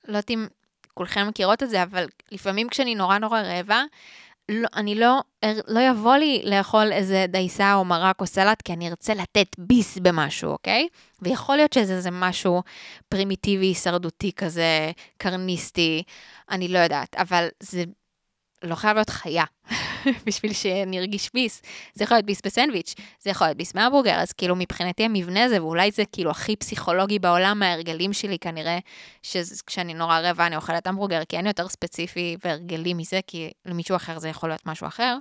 יודעת 0.08 0.30
אם 0.30 0.46
כולכם 0.94 1.28
מכירות 1.28 1.62
את 1.62 1.70
זה, 1.70 1.82
אבל 1.82 2.06
לפעמים 2.32 2.68
כשאני 2.68 2.94
נורא 2.94 3.18
נורא 3.18 3.40
רעבה, 3.40 3.82
לא, 4.49 4.69
אני 4.76 4.95
לא, 4.95 5.21
לא 5.69 5.81
יבוא 5.81 6.17
לי 6.17 6.43
לאכול 6.45 6.93
איזה 6.93 7.26
דייסה 7.28 7.75
או 7.75 7.85
מרק 7.85 8.21
או 8.21 8.26
סלט, 8.26 8.62
כי 8.62 8.73
אני 8.73 8.88
ארצה 8.88 9.14
לתת 9.14 9.47
ביס 9.59 9.99
במשהו, 9.99 10.50
אוקיי? 10.50 10.88
ויכול 11.23 11.57
להיות 11.57 11.73
שזה 11.73 11.93
איזה 11.97 12.11
משהו 12.12 12.62
פרימיטיבי, 13.09 13.67
הישרדותי 13.67 14.33
כזה, 14.33 14.90
קרניסטי, 15.17 16.02
אני 16.50 16.69
לא 16.69 16.78
יודעת, 16.78 17.14
אבל 17.14 17.49
זה 17.61 17.85
לא 18.62 18.75
חייב 18.75 18.95
להיות 18.95 19.11
חיה 19.11 19.45
בשביל 20.26 20.52
שנרגיש 20.52 21.31
ביס. 21.35 21.62
זה 21.95 22.05
יכול 22.05 22.17
להיות 22.17 22.26
ביס 22.26 22.40
בסנדוויץ', 22.45 22.95
זה 23.21 23.31
יכול 23.31 23.47
להיות 23.47 23.57
ביס 23.57 23.75
מהבורגר, 23.75 24.14
אז 24.14 24.33
כאילו 24.33 24.57
מבחינתי 24.57 25.05
המבנה 25.05 25.45
הזה, 25.45 25.62
ואולי 25.62 25.90
זה 25.90 26.02
כאילו 26.12 26.31
הכי 26.31 26.57
פסיכולוגי 26.57 27.19
בעולם 27.19 27.59
מההרגלים 27.59 28.12
שלי 28.12 28.38
כנראה, 28.38 28.78
שכשאני 29.23 29.95
נורא 29.95 30.19
רעבה 30.19 30.47
אני 30.47 30.57
אוכלת 30.57 30.87
המבורגר, 30.87 31.25
כי 31.25 31.37
אין 31.37 31.47
יותר 31.47 31.69
ספציפי 31.69 32.37
והרגלי 32.45 32.95
מזה, 32.95 33.21
כי 33.26 33.50
למישהו 33.67 33.97
אחר 33.97 34.19
זה 34.19 34.28
יכול 34.28 34.49
להיות 34.49 34.67
משהו 34.67 34.87
אחר. 34.87 35.17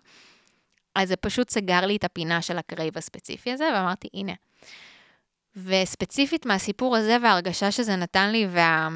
אז 0.96 1.07
זה 1.07 1.15
פשוט 1.15 1.50
סגר 1.50 1.86
לי 1.86 1.96
את 1.96 2.03
הפינה 2.03 2.41
של 2.41 2.57
ה 2.57 2.64
crave 2.64 2.97
הספציפי 2.98 3.51
הזה, 3.51 3.69
ואמרתי, 3.74 4.07
הנה. 4.13 4.34
וספציפית 5.55 6.46
מהסיפור 6.46 6.96
הזה 6.96 7.17
וההרגשה 7.24 7.72
שזה 7.72 7.96
נתן 7.96 8.31
לי, 8.31 8.48
וה... 8.50 8.89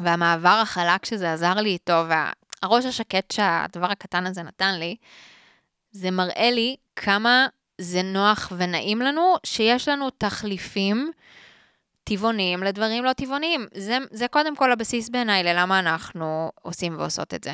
והמעבר 0.00 0.60
החלק 0.62 1.04
שזה 1.04 1.32
עזר 1.32 1.54
לי 1.54 1.70
איתו, 1.70 2.04
וה... 2.08 2.30
הראש 2.62 2.84
השקט 2.84 3.30
שהדבר 3.30 3.90
הקטן 3.90 4.26
הזה 4.26 4.42
נתן 4.42 4.78
לי, 4.78 4.96
זה 5.90 6.10
מראה 6.10 6.50
לי 6.50 6.76
כמה 6.96 7.46
זה 7.80 8.02
נוח 8.02 8.52
ונעים 8.56 9.00
לנו 9.00 9.34
שיש 9.46 9.88
לנו 9.88 10.10
תחליפים 10.10 11.10
טבעוניים 12.04 12.62
לדברים 12.62 13.04
לא 13.04 13.12
טבעוניים. 13.12 13.66
זה, 13.74 13.98
זה 14.10 14.28
קודם 14.28 14.56
כל 14.56 14.72
הבסיס 14.72 15.08
בעיניי 15.08 15.42
ללמה 15.42 15.78
אנחנו 15.78 16.50
עושים 16.62 16.98
ועושות 16.98 17.34
את 17.34 17.44
זה. 17.44 17.52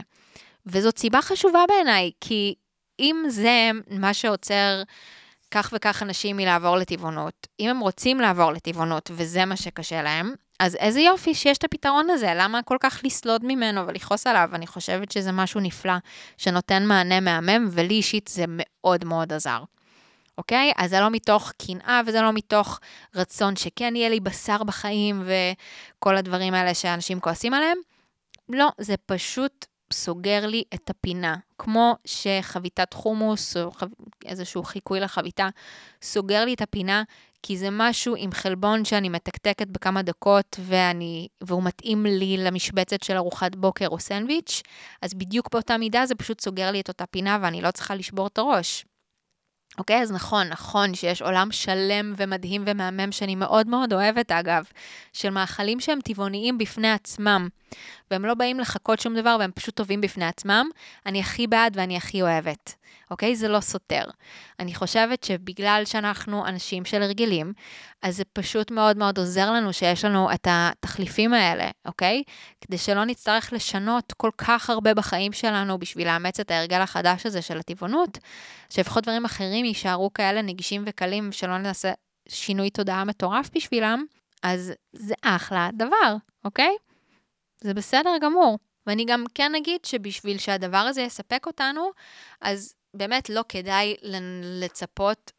וזאת 0.66 0.98
סיבה 0.98 1.22
חשובה 1.22 1.64
בעיניי, 1.68 2.10
כי 2.20 2.54
אם 3.00 3.24
זה 3.28 3.70
מה 3.90 4.14
שעוצר 4.14 4.82
כך 5.50 5.70
וכך 5.72 6.02
אנשים 6.02 6.36
מלעבור 6.36 6.76
לטבעונות, 6.76 7.46
אם 7.60 7.68
הם 7.68 7.80
רוצים 7.80 8.20
לעבור 8.20 8.52
לטבעונות 8.52 9.10
וזה 9.14 9.44
מה 9.44 9.56
שקשה 9.56 10.02
להם, 10.02 10.34
אז 10.60 10.76
איזה 10.76 11.00
יופי 11.00 11.34
שיש 11.34 11.58
את 11.58 11.64
הפתרון 11.64 12.10
הזה, 12.10 12.32
למה 12.36 12.62
כל 12.62 12.76
כך 12.80 13.00
לסלוד 13.04 13.44
ממנו 13.44 13.86
ולכעוס 13.86 14.26
עליו? 14.26 14.50
אני 14.52 14.66
חושבת 14.66 15.12
שזה 15.12 15.32
משהו 15.32 15.60
נפלא, 15.60 15.94
שנותן 16.36 16.86
מענה 16.86 17.20
מהמם, 17.20 17.68
ולי 17.70 17.94
אישית 17.94 18.28
זה 18.28 18.44
מאוד 18.48 19.04
מאוד 19.04 19.32
עזר. 19.32 19.62
אוקיי? 20.38 20.72
אז 20.76 20.90
זה 20.90 21.00
לא 21.00 21.10
מתוך 21.10 21.52
קנאה 21.66 22.00
וזה 22.06 22.20
לא 22.20 22.32
מתוך 22.32 22.80
רצון 23.14 23.56
שכן 23.56 23.96
יהיה 23.96 24.08
לי 24.08 24.20
בשר 24.20 24.64
בחיים 24.64 25.22
וכל 25.26 26.16
הדברים 26.16 26.54
האלה 26.54 26.74
שאנשים 26.74 27.20
כועסים 27.20 27.54
עליהם. 27.54 27.78
לא, 28.48 28.68
זה 28.78 28.94
פשוט 29.06 29.66
סוגר 29.92 30.46
לי 30.46 30.62
את 30.74 30.90
הפינה. 30.90 31.36
כמו 31.58 31.94
שחביתת 32.04 32.92
חומוס 32.92 33.56
או 33.56 33.70
חב... 33.70 33.86
איזשהו 34.24 34.62
חיקוי 34.62 35.00
לחביתה 35.00 35.48
סוגר 36.02 36.44
לי 36.44 36.54
את 36.54 36.62
הפינה 36.62 37.02
כי 37.42 37.56
זה 37.56 37.68
משהו 37.70 38.14
עם 38.18 38.32
חלבון 38.32 38.84
שאני 38.84 39.08
מתקתקת 39.08 39.66
בכמה 39.68 40.02
דקות 40.02 40.56
ואני, 40.60 41.28
והוא 41.40 41.62
מתאים 41.62 42.06
לי 42.06 42.36
למשבצת 42.36 43.02
של 43.02 43.16
ארוחת 43.16 43.56
בוקר 43.56 43.86
או 43.86 43.98
סנדוויץ', 43.98 44.62
אז 45.02 45.14
בדיוק 45.14 45.52
באותה 45.52 45.76
מידה 45.76 46.06
זה 46.06 46.14
פשוט 46.14 46.40
סוגר 46.40 46.70
לי 46.70 46.80
את 46.80 46.88
אותה 46.88 47.06
פינה 47.06 47.38
ואני 47.42 47.62
לא 47.62 47.70
צריכה 47.70 47.94
לשבור 47.94 48.26
את 48.26 48.38
הראש. 48.38 48.84
אוקיי? 49.78 50.02
אז 50.02 50.12
נכון, 50.12 50.48
נכון 50.48 50.94
שיש 50.94 51.22
עולם 51.22 51.48
שלם 51.52 52.14
ומדהים 52.16 52.64
ומהמם, 52.66 53.12
שאני 53.12 53.34
מאוד 53.34 53.68
מאוד 53.68 53.92
אוהבת 53.92 54.32
אגב, 54.32 54.64
של 55.12 55.30
מאכלים 55.30 55.80
שהם 55.80 55.98
טבעוניים 56.00 56.58
בפני 56.58 56.90
עצמם, 56.90 57.48
והם 58.10 58.24
לא 58.24 58.34
באים 58.34 58.60
לחכות 58.60 59.00
שום 59.00 59.14
דבר 59.14 59.36
והם 59.40 59.50
פשוט 59.54 59.76
טובים 59.76 60.00
בפני 60.00 60.24
עצמם, 60.24 60.68
אני 61.06 61.20
הכי 61.20 61.46
בעד 61.46 61.76
ואני 61.76 61.96
הכי 61.96 62.22
אוהבת. 62.22 62.74
אוקיי? 63.10 63.36
זה 63.36 63.48
לא 63.48 63.60
סותר. 63.60 64.04
אני 64.60 64.74
חושבת 64.74 65.24
שבגלל 65.24 65.82
שאנחנו 65.84 66.46
אנשים 66.46 66.84
של 66.84 67.02
הרגלים, 67.02 67.52
אז 68.02 68.16
זה 68.16 68.24
פשוט 68.32 68.70
מאוד 68.70 68.96
מאוד 68.96 69.18
עוזר 69.18 69.52
לנו 69.52 69.72
שיש 69.72 70.04
לנו 70.04 70.32
את 70.32 70.46
התחליפים 70.50 71.34
האלה, 71.34 71.70
אוקיי? 71.86 72.22
כדי 72.60 72.78
שלא 72.78 73.04
נצטרך 73.04 73.52
לשנות 73.52 74.12
כל 74.16 74.30
כך 74.38 74.70
הרבה 74.70 74.94
בחיים 74.94 75.32
שלנו 75.32 75.78
בשביל 75.78 76.06
לאמץ 76.06 76.40
את 76.40 76.50
ההרגל 76.50 76.80
החדש 76.80 77.26
הזה 77.26 77.42
של 77.42 77.58
הטבעונות, 77.58 78.18
שלפחות 78.70 79.04
דברים 79.04 79.24
אחרים 79.24 79.64
יישארו 79.64 80.12
כאלה 80.12 80.42
נגישים 80.42 80.84
וקלים, 80.86 81.32
שלא 81.32 81.58
נעשה 81.58 81.92
שינוי 82.28 82.70
תודעה 82.70 83.04
מטורף 83.04 83.50
בשבילם, 83.54 84.04
אז 84.42 84.72
זה 84.92 85.14
אחלה 85.22 85.70
דבר, 85.72 86.16
אוקיי? 86.44 86.76
זה 87.60 87.74
בסדר 87.74 88.10
גמור. 88.22 88.58
ואני 88.86 89.04
גם 89.04 89.24
כן 89.34 89.54
אגיד 89.54 89.84
שבשביל 89.84 90.38
שהדבר 90.38 90.76
הזה 90.76 91.02
יספק 91.02 91.46
אותנו, 91.46 91.90
אז 92.40 92.74
באמת 92.94 93.30
לא 93.30 93.42
כדאי 93.48 93.94
לצפות 94.42 95.32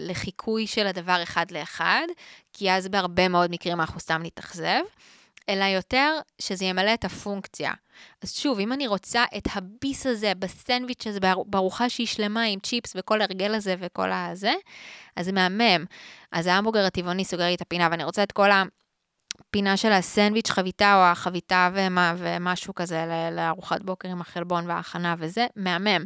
לחיקוי 0.00 0.66
של 0.66 0.86
הדבר 0.86 1.22
אחד 1.22 1.50
לאחד, 1.50 2.06
כי 2.52 2.70
אז 2.70 2.88
בהרבה 2.88 3.28
מאוד 3.28 3.50
מקרים 3.50 3.80
אנחנו 3.80 4.00
סתם 4.00 4.20
נתאכזב, 4.22 4.80
אלא 5.48 5.64
יותר 5.64 6.18
שזה 6.38 6.64
ימלא 6.64 6.94
את 6.94 7.04
הפונקציה. 7.04 7.72
אז 8.22 8.34
שוב, 8.34 8.58
אם 8.58 8.72
אני 8.72 8.86
רוצה 8.86 9.24
את 9.36 9.48
הביס 9.54 10.06
הזה 10.06 10.32
בסנדוויץ' 10.38 11.06
הזה, 11.06 11.18
בארוחה 11.46 11.88
שהיא 11.88 12.06
שלמה 12.06 12.42
עם 12.42 12.60
צ'יפס 12.60 12.92
וכל 12.96 13.22
הרגל 13.22 13.54
הזה 13.54 13.74
וכל 13.80 14.12
הזה, 14.12 14.54
אז 15.16 15.26
זה 15.26 15.32
מהמם. 15.32 15.84
אז 16.32 16.46
ההמבורגר 16.46 16.84
הטבעוני 16.84 17.24
סוגר 17.24 17.44
לי 17.44 17.54
את 17.54 17.60
הפינה, 17.60 17.88
ואני 17.90 18.04
רוצה 18.04 18.22
את 18.22 18.32
כל 18.32 18.50
ה... 18.50 18.62
הפינה 19.40 19.76
של 19.76 19.92
הסנדוויץ' 19.92 20.50
חביתה 20.50 20.94
או 20.94 21.00
החביתה 21.00 21.70
ומה, 21.74 22.14
ומשהו 22.18 22.74
כזה 22.74 23.04
לארוחת 23.32 23.82
בוקר 23.82 24.08
עם 24.08 24.20
החלבון 24.20 24.70
וההכנה 24.70 25.14
וזה, 25.18 25.46
מהמם. 25.56 26.04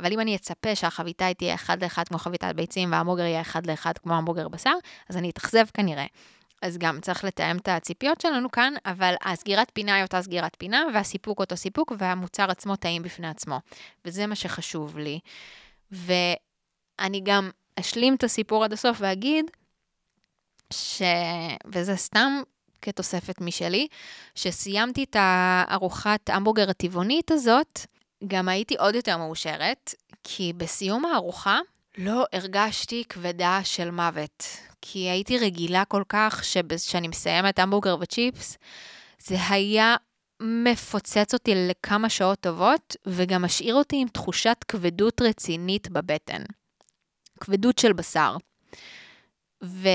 אבל 0.00 0.12
אם 0.12 0.20
אני 0.20 0.36
אצפה 0.36 0.74
שהחביתה 0.74 1.34
תהיה 1.34 1.54
אחד 1.54 1.82
לאחד 1.82 2.08
כמו 2.08 2.18
חביתת 2.18 2.54
ביצים 2.56 2.92
וההמבורגר 2.92 3.24
יהיה 3.24 3.40
אחד 3.40 3.66
לאחד 3.66 3.98
כמו 3.98 4.14
המבורגר 4.14 4.48
בשר, 4.48 4.74
אז 5.08 5.16
אני 5.16 5.30
אתאכזב 5.30 5.64
כנראה. 5.74 6.06
אז 6.62 6.78
גם 6.78 7.00
צריך 7.00 7.24
לתאם 7.24 7.56
את 7.56 7.68
הציפיות 7.68 8.20
שלנו 8.20 8.50
כאן, 8.50 8.74
אבל 8.86 9.14
הסגירת 9.24 9.70
פינה 9.74 9.94
היא 9.94 10.02
אותה 10.02 10.22
סגירת 10.22 10.56
פינה, 10.58 10.84
והסיפוק 10.94 11.38
אותו 11.38 11.56
סיפוק, 11.56 11.92
והמוצר 11.98 12.50
עצמו 12.50 12.76
טעים 12.76 13.02
בפני 13.02 13.28
עצמו. 13.28 13.60
וזה 14.04 14.26
מה 14.26 14.34
שחשוב 14.34 14.98
לי. 14.98 15.20
ואני 15.92 17.20
גם 17.22 17.50
אשלים 17.80 18.14
את 18.14 18.24
הסיפור 18.24 18.64
עד 18.64 18.72
הסוף 18.72 18.96
ואגיד, 19.00 19.44
ש... 20.72 21.02
וזה 21.66 21.96
סתם 21.96 22.42
כתוספת 22.82 23.40
משלי, 23.40 23.86
שסיימתי 24.34 25.04
את 25.04 25.16
הארוחת 25.18 26.30
המבורגר 26.30 26.70
הטבעונית 26.70 27.30
הזאת, 27.30 27.80
גם 28.26 28.48
הייתי 28.48 28.74
עוד 28.74 28.94
יותר 28.94 29.16
מאושרת, 29.16 29.94
כי 30.24 30.52
בסיום 30.56 31.04
הארוחה 31.04 31.58
לא 31.98 32.24
הרגשתי 32.32 33.04
כבדה 33.08 33.60
של 33.64 33.90
מוות. 33.90 34.44
כי 34.82 34.98
הייתי 34.98 35.38
רגילה 35.38 35.84
כל 35.84 36.02
כך 36.08 36.44
שכשאני 36.44 37.08
מסיימת 37.08 37.58
המבורגר 37.58 37.96
וצ'יפס, 38.00 38.58
זה 39.18 39.36
היה 39.48 39.96
מפוצץ 40.40 41.34
אותי 41.34 41.52
לכמה 41.54 42.08
שעות 42.08 42.40
טובות, 42.40 42.96
וגם 43.06 43.42
משאיר 43.42 43.74
אותי 43.74 43.96
עם 43.96 44.08
תחושת 44.08 44.56
כבדות 44.68 45.22
רצינית 45.22 45.88
בבטן. 45.88 46.42
כבדות 47.40 47.78
של 47.78 47.92
בשר. 47.92 48.36
ו... 49.64 49.88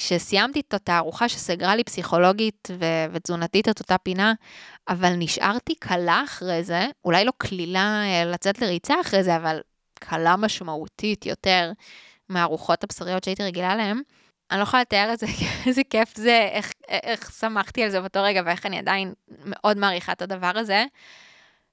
כשסיימתי 0.00 0.60
את 0.60 0.74
התערוכה 0.74 1.28
שסגרה 1.28 1.76
לי 1.76 1.84
פסיכולוגית 1.84 2.68
ו- 2.78 3.06
ותזונתית 3.12 3.68
את 3.68 3.80
אותה 3.80 3.98
פינה, 3.98 4.32
אבל 4.88 5.12
נשארתי 5.16 5.74
קלה 5.74 6.22
אחרי 6.24 6.64
זה, 6.64 6.86
אולי 7.04 7.24
לא 7.24 7.32
קלילה 7.38 8.02
אה, 8.04 8.24
לצאת 8.24 8.60
לריצה 8.60 8.94
אחרי 9.00 9.22
זה, 9.22 9.36
אבל 9.36 9.60
קלה 9.94 10.36
משמעותית 10.36 11.26
יותר 11.26 11.72
מהארוחות 12.28 12.84
הבשריות 12.84 13.24
שהייתי 13.24 13.42
רגילה 13.42 13.76
להן. 13.76 14.00
אני 14.50 14.58
לא 14.58 14.62
יכולה 14.62 14.80
לתאר 14.82 15.10
את 15.12 15.18
זה, 15.18 15.26
איזה 15.66 15.82
כיף 15.90 16.16
זה, 16.16 16.48
איך, 16.52 16.72
איך 16.88 17.32
שמחתי 17.32 17.82
על 17.82 17.90
זה 17.90 18.00
באותו 18.00 18.22
רגע, 18.22 18.42
ואיך 18.46 18.66
אני 18.66 18.78
עדיין 18.78 19.14
מאוד 19.44 19.78
מעריכה 19.78 20.12
את 20.12 20.22
הדבר 20.22 20.52
הזה, 20.54 20.84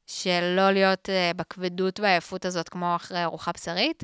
של 0.08 0.54
לא 0.56 0.72
להיות 0.72 1.10
uh, 1.10 1.38
בכבדות 1.38 2.00
והעייפות 2.00 2.46
הזאת 2.46 2.70
כמו 2.70 2.96
אחרי 2.96 3.24
ארוחה 3.24 3.52
בשרית. 3.52 4.04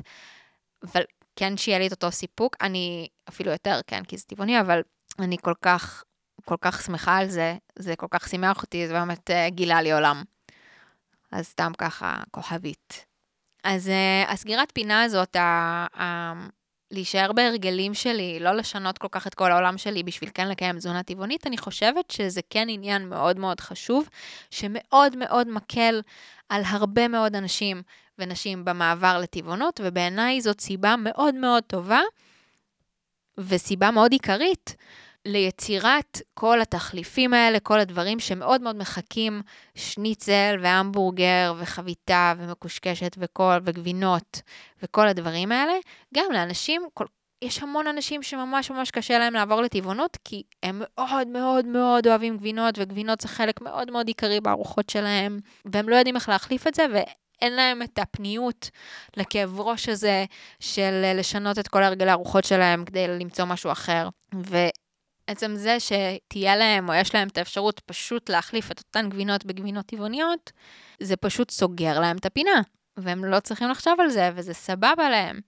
אבל 0.84 1.02
כן 1.36 1.56
שיהיה 1.56 1.78
לי 1.78 1.86
את 1.86 1.92
אותו 1.92 2.12
סיפוק, 2.12 2.56
אני 2.60 3.08
אפילו 3.28 3.52
יותר, 3.52 3.80
כן, 3.86 4.04
כי 4.04 4.16
זה 4.16 4.24
טבעוני, 4.24 4.60
אבל 4.60 4.82
אני 5.18 5.36
כל 5.42 5.54
כך, 5.62 6.04
כל 6.44 6.56
כך 6.60 6.82
שמחה 6.82 7.16
על 7.16 7.28
זה, 7.28 7.56
זה 7.78 7.96
כל 7.96 8.06
כך 8.10 8.28
שימח 8.28 8.62
אותי, 8.62 8.88
זה 8.88 8.92
באמת 8.92 9.30
uh, 9.30 9.50
גילה 9.50 9.82
לי 9.82 9.92
עולם. 9.92 10.22
אז 11.32 11.46
סתם 11.46 11.72
ככה, 11.78 12.16
כוכבית. 12.30 13.06
אז 13.64 13.86
uh, 13.88 14.30
הסגירת 14.32 14.72
פינה 14.74 15.02
הזאת, 15.02 15.36
ה, 15.36 15.86
ה, 16.00 16.32
להישאר 16.90 17.32
בהרגלים 17.32 17.94
שלי, 17.94 18.38
לא 18.40 18.52
לשנות 18.52 18.98
כל 18.98 19.08
כך 19.10 19.26
את 19.26 19.34
כל 19.34 19.52
העולם 19.52 19.78
שלי 19.78 20.02
בשביל 20.02 20.30
כן 20.34 20.48
לקיים 20.48 20.78
תזונה 20.78 21.02
טבעונית, 21.02 21.46
אני 21.46 21.58
חושבת 21.58 22.10
שזה 22.10 22.40
כן 22.50 22.66
עניין 22.70 23.08
מאוד 23.08 23.38
מאוד 23.38 23.60
חשוב, 23.60 24.08
שמאוד 24.50 25.16
מאוד 25.16 25.48
מקל 25.48 26.02
על 26.48 26.62
הרבה 26.66 27.08
מאוד 27.08 27.36
אנשים 27.36 27.82
ונשים 28.18 28.64
במעבר 28.64 29.18
לטבעונות, 29.18 29.80
ובעיניי 29.84 30.40
זאת 30.40 30.60
סיבה 30.60 30.94
מאוד 30.98 31.34
מאוד 31.34 31.62
טובה 31.62 32.00
וסיבה 33.38 33.90
מאוד 33.90 34.12
עיקרית 34.12 34.76
ליצירת 35.26 36.20
כל 36.34 36.60
התחליפים 36.60 37.34
האלה, 37.34 37.60
כל 37.60 37.80
הדברים 37.80 38.20
שמאוד 38.20 38.60
מאוד 38.60 38.76
מחכים, 38.76 39.42
שניצל 39.74 40.56
והמבורגר 40.62 41.54
וחביתה 41.58 42.32
ומקושקשת 42.38 43.16
וכל, 43.18 43.58
וגבינות 43.64 44.42
וכל 44.82 45.08
הדברים 45.08 45.52
האלה, 45.52 45.72
גם 46.14 46.24
לאנשים, 46.32 46.82
כל, 46.94 47.04
יש 47.42 47.62
המון 47.62 47.86
אנשים 47.86 48.22
שממש 48.22 48.70
ממש 48.70 48.90
קשה 48.90 49.18
להם 49.18 49.34
לעבור 49.34 49.62
לטבעונות, 49.62 50.18
כי 50.24 50.42
הם 50.62 50.82
מאוד 50.84 51.28
מאוד 51.28 51.66
מאוד 51.66 52.06
אוהבים 52.06 52.36
גבינות, 52.36 52.74
וגבינות 52.78 53.20
זה 53.20 53.28
חלק 53.28 53.60
מאוד 53.60 53.90
מאוד 53.90 54.08
עיקרי 54.08 54.40
בארוחות 54.40 54.90
שלהם, 54.90 55.38
והם 55.64 55.88
לא 55.88 55.96
יודעים 55.96 56.16
איך 56.16 56.28
להחליף 56.28 56.66
את 56.66 56.74
זה, 56.74 56.86
אין 57.44 57.52
להם 57.56 57.82
את 57.82 57.98
הפניות 57.98 58.70
לכאב 59.16 59.60
ראש 59.60 59.88
הזה 59.88 60.24
של 60.60 61.12
לשנות 61.14 61.58
את 61.58 61.68
כל 61.68 61.82
הרגלי 61.82 62.10
הרוחות 62.10 62.44
שלהם 62.44 62.84
כדי 62.84 63.08
למצוא 63.08 63.44
משהו 63.44 63.72
אחר. 63.72 64.08
עצם 65.26 65.56
זה 65.56 65.76
שתהיה 65.80 66.56
להם 66.56 66.88
או 66.88 66.94
יש 66.94 67.14
להם 67.14 67.28
את 67.28 67.38
האפשרות 67.38 67.80
פשוט 67.80 68.30
להחליף 68.30 68.70
את 68.70 68.78
אותן 68.78 69.08
גבינות 69.08 69.44
בגבינות 69.44 69.86
טבעוניות, 69.86 70.52
זה 71.02 71.16
פשוט 71.16 71.50
סוגר 71.50 72.00
להם 72.00 72.16
את 72.16 72.26
הפינה, 72.26 72.60
והם 72.96 73.24
לא 73.24 73.40
צריכים 73.40 73.70
לחשוב 73.70 74.00
על 74.00 74.08
זה, 74.08 74.30
וזה 74.34 74.54
סבבה 74.54 75.10
להם. 75.10 75.40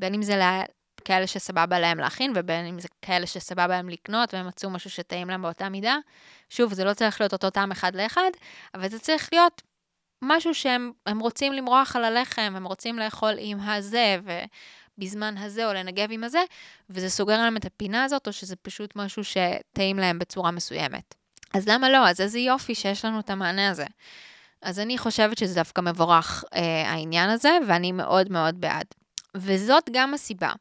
בין 0.00 0.14
אם 0.14 0.22
זה 0.22 0.36
לה... 0.36 0.62
כאלה 1.04 1.26
שסבבה 1.26 1.78
להם 1.78 1.98
להכין, 1.98 2.32
ובין 2.36 2.66
אם 2.66 2.78
זה 2.78 2.88
כאלה 3.02 3.26
שסבבה 3.26 3.66
להם 3.66 3.88
לקנות, 3.88 4.34
והם 4.34 4.46
מצאו 4.46 4.70
משהו 4.70 4.90
שטעים 4.90 5.30
להם 5.30 5.42
באותה 5.42 5.68
מידה. 5.68 5.96
שוב, 6.48 6.74
זה 6.74 6.84
לא 6.84 6.94
צריך 6.94 7.20
להיות 7.20 7.32
אותו 7.32 7.50
טעם 7.50 7.70
אחד 7.70 7.96
לאחד, 7.96 8.30
אבל 8.74 8.88
זה 8.88 8.98
צריך 8.98 9.28
להיות 9.32 9.62
משהו 10.22 10.54
שהם 10.54 10.92
רוצים 11.20 11.52
למרוח 11.52 11.96
על 11.96 12.04
הלחם, 12.04 12.52
הם 12.56 12.64
רוצים 12.64 12.98
לאכול 12.98 13.34
עם 13.38 13.60
הזה, 13.60 14.18
ו... 14.24 14.30
בזמן 14.98 15.38
הזה, 15.38 15.66
או 15.66 15.72
לנגב 15.72 16.08
עם 16.10 16.24
הזה, 16.24 16.42
וזה 16.90 17.10
סוגר 17.10 17.36
להם 17.36 17.56
את 17.56 17.64
הפינה 17.64 18.04
הזאת, 18.04 18.26
או 18.26 18.32
שזה 18.32 18.56
פשוט 18.56 18.96
משהו 18.96 19.22
שטעים 19.24 19.98
להם 19.98 20.18
בצורה 20.18 20.50
מסוימת. 20.50 21.14
אז 21.54 21.68
למה 21.68 21.90
לא? 21.90 22.08
אז 22.08 22.20
איזה 22.20 22.38
יופי 22.38 22.74
שיש 22.74 23.04
לנו 23.04 23.20
את 23.20 23.30
המענה 23.30 23.70
הזה. 23.70 23.86
אז 24.62 24.78
אני 24.78 24.98
חושבת 24.98 25.38
שזה 25.38 25.54
דווקא 25.54 25.80
מבורך 25.80 26.44
אה, 26.54 26.90
העניין 26.90 27.30
הזה, 27.30 27.58
ואני 27.68 27.92
מאוד 27.92 28.32
מאוד 28.32 28.60
בעד. 28.60 28.86
וזאת 29.36 29.90
גם 29.92 30.14
הסיבה 30.14 30.52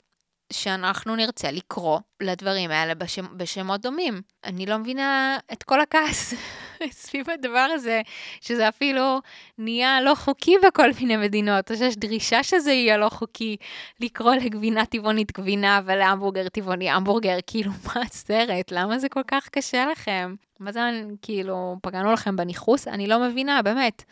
שאנחנו 0.54 1.16
נרצה 1.16 1.52
לקרוא 1.52 2.00
לדברים 2.22 2.72
האלה 2.72 2.96
בשמ, 2.96 3.38
בשמות 3.38 3.82
דומים. 3.82 4.22
אני 4.44 4.66
לא 4.66 4.78
מבינה 4.78 5.38
את 5.54 5.64
כל 5.64 5.82
הכעס 5.82 6.34
סביב 7.02 7.30
הדבר 7.30 7.68
הזה, 7.74 8.02
שזה 8.42 8.70
אפילו 8.70 9.22
נהיה 9.58 10.02
לא 10.02 10.16
חוקי 10.16 10.56
בכל 10.64 10.90
מיני 11.02 11.18
מדינות, 11.18 11.72
או 11.72 11.76
שיש 11.78 11.96
דרישה 11.96 12.44
שזה 12.44 12.72
יהיה 12.72 12.98
לא 12.98 13.10
חוקי 13.10 13.58
לקרוא 14.00 14.36
לגבינה 14.36 14.86
טבעונית 14.86 15.32
גבינה 15.32 15.82
ולהמבורגר 15.86 16.50
טבעוני 16.50 16.90
המבורגר, 16.90 17.38
כאילו, 17.48 17.72
מה 17.86 18.02
הסרט? 18.02 18.72
למה 18.72 19.00
זה 19.00 19.10
כל 19.10 19.24
כך 19.28 19.50
קשה 19.50 19.86
לכם? 19.86 20.36
מה 20.60 20.72
זה, 20.72 20.80
כאילו, 21.22 21.76
פגענו 21.82 22.12
לכם 22.12 22.36
בניכוס? 22.36 22.88
אני 22.88 23.08
לא 23.08 23.20
מבינה, 23.20 23.62
באמת. 23.62 24.04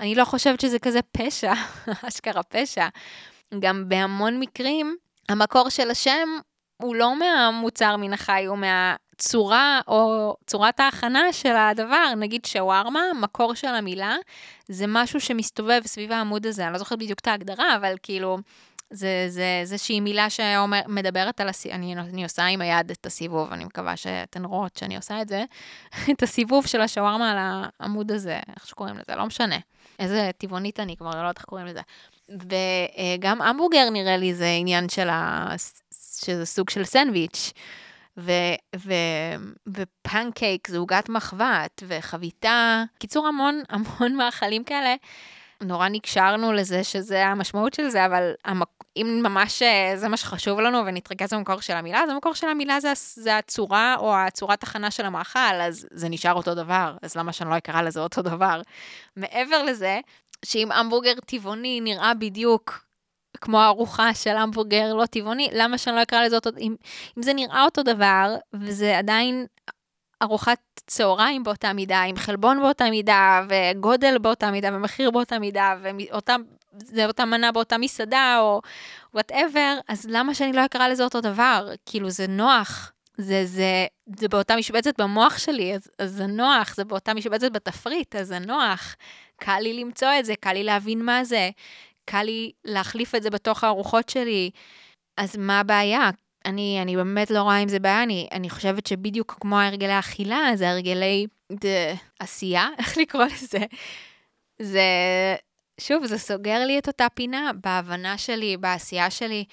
אני 0.00 0.14
לא 0.14 0.24
חושבת 0.24 0.60
שזה 0.60 0.78
כזה 0.78 1.00
פשע, 1.12 1.52
אשכרה 2.08 2.42
פשע. 2.42 2.88
גם 3.58 3.88
בהמון 3.88 4.40
מקרים, 4.40 4.96
המקור 5.28 5.68
של 5.68 5.90
השם 5.90 6.28
הוא 6.76 6.94
לא 6.94 7.18
מהמוצר 7.18 7.96
מן 7.96 8.12
החי, 8.12 8.44
הוא 8.46 8.58
מהצורה 9.18 9.80
או 9.88 10.34
צורת 10.46 10.80
ההכנה 10.80 11.32
של 11.32 11.56
הדבר. 11.56 12.14
נגיד 12.16 12.44
שווארמה, 12.44 13.00
מקור 13.20 13.54
של 13.54 13.68
המילה, 13.68 14.16
זה 14.68 14.84
משהו 14.88 15.20
שמסתובב 15.20 15.80
סביב 15.86 16.12
העמוד 16.12 16.46
הזה. 16.46 16.64
אני 16.64 16.72
לא 16.72 16.78
זוכרת 16.78 16.98
בדיוק 16.98 17.18
את 17.18 17.26
ההגדרה, 17.26 17.76
אבל 17.76 17.94
כאילו, 18.02 18.38
זה, 18.90 19.26
זה 19.28 19.58
איזושהי 19.60 20.00
מילה 20.00 20.30
שמדברת 20.30 21.40
על 21.40 21.48
הסיבוב, 21.48 21.74
אני, 21.74 21.94
אני 21.94 22.22
עושה 22.22 22.44
עם 22.44 22.60
היד 22.60 22.90
את 22.90 23.06
הסיבוב, 23.06 23.52
אני 23.52 23.64
מקווה 23.64 23.96
שאתן 23.96 24.44
רואות 24.44 24.76
שאני 24.76 24.96
עושה 24.96 25.22
את 25.22 25.28
זה, 25.28 25.44
את 26.12 26.22
הסיבוב 26.22 26.66
של 26.66 26.80
השווארמה 26.80 27.30
על 27.30 27.36
העמוד 27.80 28.12
הזה, 28.12 28.38
איך 28.56 28.66
שקוראים 28.66 28.94
לזה, 28.94 29.16
לא 29.16 29.26
משנה. 29.26 29.58
איזה 29.98 30.30
טבעונית 30.38 30.80
אני 30.80 30.96
כבר, 30.96 31.10
לא 31.10 31.16
יודעת 31.16 31.38
איך 31.38 31.44
קוראים 31.44 31.66
לזה. 31.66 31.80
וגם 32.28 33.42
המבורגר 33.42 33.90
נראה 33.90 34.16
לי 34.16 34.34
זה 34.34 34.48
עניין 34.58 34.88
של 34.88 35.08
ה... 35.08 35.48
שזה 36.20 36.46
סוג 36.46 36.70
של 36.70 36.84
סנדוויץ', 36.84 37.52
ו... 38.18 38.32
ו... 38.76 38.92
ופנקייק 39.68 40.68
זה 40.68 40.78
עוגת 40.78 41.08
מחבת, 41.08 41.82
וחביתה, 41.86 42.84
קיצור 42.98 43.26
המון 43.26 43.62
המון 43.70 44.16
מאכלים 44.16 44.64
כאלה. 44.64 44.94
נורא 45.62 45.88
נקשרנו 45.88 46.52
לזה 46.52 46.84
שזה 46.84 47.26
המשמעות 47.26 47.74
של 47.74 47.88
זה, 47.88 48.06
אבל 48.06 48.32
המק... 48.44 48.68
אם 48.96 49.20
ממש 49.22 49.62
אה, 49.62 49.92
זה 49.96 50.08
מה 50.08 50.16
שחשוב 50.16 50.60
לנו 50.60 50.78
ונתרכז 50.86 51.32
במקור 51.32 51.60
של 51.60 51.72
המילה, 51.72 52.00
אז 52.00 52.10
המקור 52.10 52.34
של 52.34 52.46
המילה 52.48 52.80
זה, 52.80 52.92
זה 53.14 53.36
הצורה 53.36 53.96
או 53.98 54.16
הצורת 54.16 54.62
הכנה 54.62 54.90
של 54.90 55.06
המאכל, 55.06 55.60
אז 55.60 55.86
זה 55.90 56.08
נשאר 56.08 56.34
אותו 56.34 56.54
דבר, 56.54 56.96
אז 57.02 57.16
למה 57.16 57.32
שאני 57.32 57.50
לא 57.50 57.56
אקרא 57.56 57.82
לזה 57.82 58.00
אותו 58.00 58.22
דבר? 58.22 58.60
מעבר 59.16 59.62
לזה, 59.62 60.00
שאם 60.44 60.72
המבורגר 60.72 61.14
טבעוני 61.26 61.80
נראה 61.80 62.14
בדיוק 62.14 62.87
כמו 63.40 63.64
ארוחה 63.64 64.14
של 64.14 64.36
המבורגר 64.36 64.94
לא 64.94 65.06
טבעוני, 65.06 65.48
למה 65.52 65.78
שאני 65.78 65.96
לא 65.96 66.02
אקרא 66.02 66.22
לזה 66.22 66.36
אותו, 66.36 66.50
אם, 66.60 66.76
אם 67.18 67.22
זה 67.22 67.32
נראה 67.32 67.64
אותו 67.64 67.82
דבר, 67.82 68.36
וזה 68.54 68.98
עדיין 68.98 69.46
ארוחת 70.22 70.58
צהריים 70.86 71.44
באותה 71.44 71.72
מידה, 71.72 72.02
עם 72.02 72.16
חלבון 72.16 72.60
באותה 72.60 72.90
מידה, 72.90 73.42
וגודל 73.48 74.18
באותה 74.18 74.50
מידה, 74.50 74.68
ומחיר 74.72 75.10
באותה 75.10 75.38
מידה, 75.38 75.74
וזה 76.74 77.06
אותה 77.06 77.24
מנה 77.24 77.52
באותה 77.52 77.78
מסעדה, 77.78 78.36
או 78.40 78.60
whatever, 79.14 79.78
אז 79.88 80.06
למה 80.10 80.34
שאני 80.34 80.52
לא 80.52 80.64
אקרא 80.64 80.88
לזה 80.88 81.04
אותו 81.04 81.20
דבר? 81.20 81.68
כאילו, 81.86 82.10
זה 82.10 82.26
נוח. 82.26 82.92
זה, 83.20 83.46
זה, 83.46 83.86
זה 84.18 84.28
באותה 84.28 84.56
משבצת 84.56 85.00
במוח 85.00 85.38
שלי, 85.38 85.74
אז, 85.74 85.90
אז 85.98 86.12
זה 86.12 86.26
נוח, 86.26 86.74
זה 86.74 86.84
באותה 86.84 87.14
משבצת 87.14 87.52
בתפריט, 87.52 88.16
אז 88.16 88.28
זה 88.28 88.38
נוח. 88.38 88.96
קל 89.36 89.58
לי 89.60 89.72
למצוא 89.72 90.08
את 90.18 90.24
זה, 90.24 90.34
קל 90.40 90.52
לי 90.52 90.64
להבין 90.64 91.04
מה 91.04 91.24
זה, 91.24 91.50
קל 92.10 92.22
לי 92.22 92.52
להחליף 92.64 93.14
את 93.14 93.22
זה 93.22 93.30
בתוך 93.30 93.64
הארוחות 93.64 94.08
שלי. 94.08 94.50
אז 95.16 95.36
מה 95.36 95.60
הבעיה? 95.60 96.10
אני, 96.44 96.78
אני 96.82 96.96
באמת 96.96 97.30
לא 97.30 97.42
רואה 97.42 97.56
עם 97.56 97.68
זה 97.68 97.78
בעיה, 97.78 98.02
אני, 98.02 98.28
אני 98.32 98.50
חושבת 98.50 98.86
שבדיוק 98.86 99.36
כמו 99.40 99.60
הרגלי 99.60 99.98
אכילה, 99.98 100.50
זה 100.54 100.70
הרגלי 100.70 101.26
דה, 101.52 101.94
עשייה, 102.18 102.68
איך 102.78 102.98
לקרוא 102.98 103.24
לזה? 103.24 103.58
זה, 104.62 104.82
שוב, 105.80 106.06
זה 106.06 106.18
סוגר 106.18 106.58
לי 106.66 106.78
את 106.78 106.86
אותה 106.86 107.06
פינה 107.14 107.50
בהבנה 107.64 108.18
שלי, 108.18 108.56
בעשייה 108.56 109.10
שלי, 109.10 109.44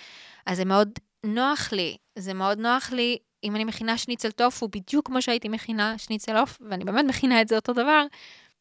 אז 0.45 0.57
זה 0.57 0.65
מאוד 0.65 0.89
נוח 1.25 1.71
לי. 1.71 1.97
זה 2.15 2.33
מאוד 2.33 2.59
נוח 2.59 2.91
לי 2.91 3.17
אם 3.43 3.55
אני 3.55 3.63
מכינה 3.63 3.97
שניצל 3.97 4.31
טופו, 4.31 4.67
בדיוק 4.67 5.07
כמו 5.07 5.21
שהייתי 5.21 5.49
מכינה 5.49 5.97
שניצל 5.97 6.37
עוף, 6.37 6.57
ואני 6.69 6.83
באמת 6.83 7.05
מכינה 7.05 7.41
את 7.41 7.47
זה 7.47 7.55
אותו 7.55 7.73
דבר, 7.73 8.05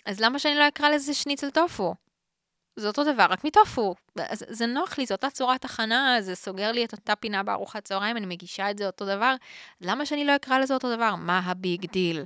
אז 0.06 0.20
למה 0.20 0.38
שאני 0.38 0.54
לא 0.54 0.68
אקרא 0.68 0.88
לזה 0.88 1.14
שניצל 1.14 1.50
טופו? 1.50 1.94
זה 2.76 2.86
אותו 2.86 3.04
דבר, 3.04 3.26
רק 3.30 3.44
מטופו. 3.44 3.94
זה, 4.14 4.24
זה 4.48 4.66
נוח 4.66 4.98
לי, 4.98 5.06
זו 5.06 5.14
אותה 5.14 5.30
צורת 5.30 5.64
הכנה, 5.64 6.16
זה 6.20 6.34
סוגר 6.34 6.72
לי 6.72 6.84
את 6.84 6.92
אותה 6.92 7.16
פינה 7.16 7.42
בארוחת 7.42 7.84
צהריים, 7.84 8.16
אני 8.16 8.26
מגישה 8.26 8.70
את 8.70 8.78
זה 8.78 8.86
אותו 8.86 9.06
דבר. 9.06 9.34
למה 9.80 10.06
שאני 10.06 10.24
לא 10.24 10.36
אקרא 10.36 10.58
לזה 10.58 10.74
אותו 10.74 10.96
דבר? 10.96 11.14
מה 11.14 11.38
ה 11.38 11.50
big 11.50 11.86
deal? 11.86 12.24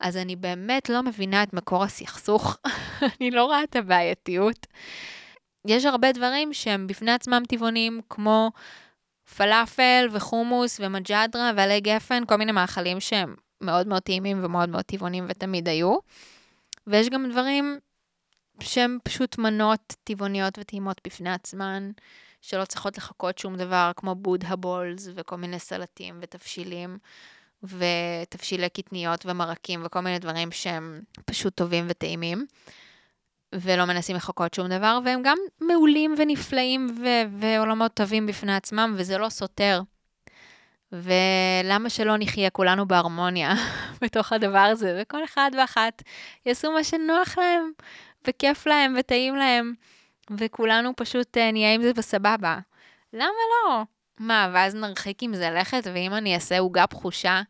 אז 0.00 0.16
אני 0.16 0.36
באמת 0.36 0.88
לא 0.88 1.02
מבינה 1.02 1.42
את 1.42 1.52
מקור 1.52 1.84
הסכסוך, 1.84 2.56
אני 3.20 3.30
לא 3.30 3.44
רואה 3.44 3.62
את 3.62 3.76
הבעייתיות. 3.76 4.66
יש 5.66 5.84
הרבה 5.84 6.12
דברים 6.12 6.52
שהם 6.52 6.86
בפני 6.86 7.12
עצמם 7.12 7.42
טבעונים, 7.48 8.00
כמו 8.10 8.50
פלאפל 9.36 10.08
וחומוס 10.12 10.80
ומג'דרה 10.80 11.52
ועלי 11.56 11.80
גפן, 11.80 12.22
כל 12.26 12.36
מיני 12.36 12.52
מאכלים 12.52 13.00
שהם 13.00 13.34
מאוד 13.60 13.86
מאוד 13.86 14.02
טעימים 14.02 14.44
ומאוד 14.44 14.68
מאוד 14.68 14.84
טבעונים 14.84 15.26
ותמיד 15.28 15.68
היו. 15.68 15.96
ויש 16.86 17.08
גם 17.08 17.30
דברים 17.30 17.78
שהם 18.60 18.98
פשוט 19.02 19.38
מנות 19.38 19.94
טבעוניות 20.04 20.58
וטעימות 20.58 21.00
בפני 21.04 21.32
עצמן, 21.32 21.90
שלא 22.42 22.64
צריכות 22.64 22.98
לחכות 22.98 23.38
שום 23.38 23.56
דבר, 23.56 23.92
כמו 23.96 24.14
בודה 24.14 24.56
בולס 24.56 25.08
וכל 25.14 25.36
מיני 25.36 25.58
סלטים 25.58 26.18
ותבשילים, 26.22 26.98
ותבשילי 27.62 28.68
קטניות 28.68 29.26
ומרקים 29.26 29.82
וכל 29.84 30.00
מיני 30.00 30.18
דברים 30.18 30.52
שהם 30.52 31.00
פשוט 31.24 31.54
טובים 31.54 31.86
וטעימים. 31.88 32.46
ולא 33.54 33.84
מנסים 33.84 34.16
לחכות 34.16 34.54
שום 34.54 34.68
דבר, 34.68 34.98
והם 35.04 35.22
גם 35.22 35.38
מעולים 35.60 36.14
ונפלאים 36.18 36.86
ו- 37.00 37.40
ועולמות 37.40 37.94
טובים 37.94 38.26
בפני 38.26 38.54
עצמם, 38.54 38.94
וזה 38.96 39.18
לא 39.18 39.28
סותר. 39.28 39.82
ולמה 40.92 41.90
שלא 41.90 42.14
נחיה 42.18 42.50
כולנו 42.50 42.88
בהרמוניה 42.88 43.54
בתוך 44.02 44.32
הדבר 44.32 44.58
הזה, 44.58 44.98
וכל 45.02 45.24
אחד 45.24 45.50
ואחת 45.58 46.02
יעשו 46.46 46.72
מה 46.72 46.84
שנוח 46.84 47.38
להם, 47.38 47.70
וכיף 48.28 48.66
להם, 48.66 48.94
וטעים 48.98 49.36
להם. 49.36 49.74
וכולנו 50.30 50.92
פשוט 50.96 51.36
אה, 51.36 51.52
נהיה 51.52 51.74
עם 51.74 51.82
זה 51.82 51.92
בסבבה. 51.92 52.58
למה 53.12 53.26
לא? 53.26 53.82
מה, 54.18 54.50
ואז 54.54 54.74
נרחיק 54.74 55.22
עם 55.22 55.34
זה 55.34 55.50
לכת, 55.50 55.82
ואם 55.94 56.14
אני 56.14 56.34
אעשה 56.34 56.58
עוגה 56.58 56.86
פחושה, 56.86 57.42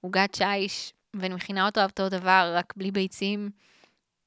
עוגת 0.00 0.34
שיש, 0.34 0.92
ואני 1.14 1.34
מכינה 1.34 1.66
אותו 1.66 1.82
אותו 1.82 2.08
דבר, 2.08 2.52
רק 2.56 2.74
בלי 2.76 2.90
ביצים, 2.90 3.50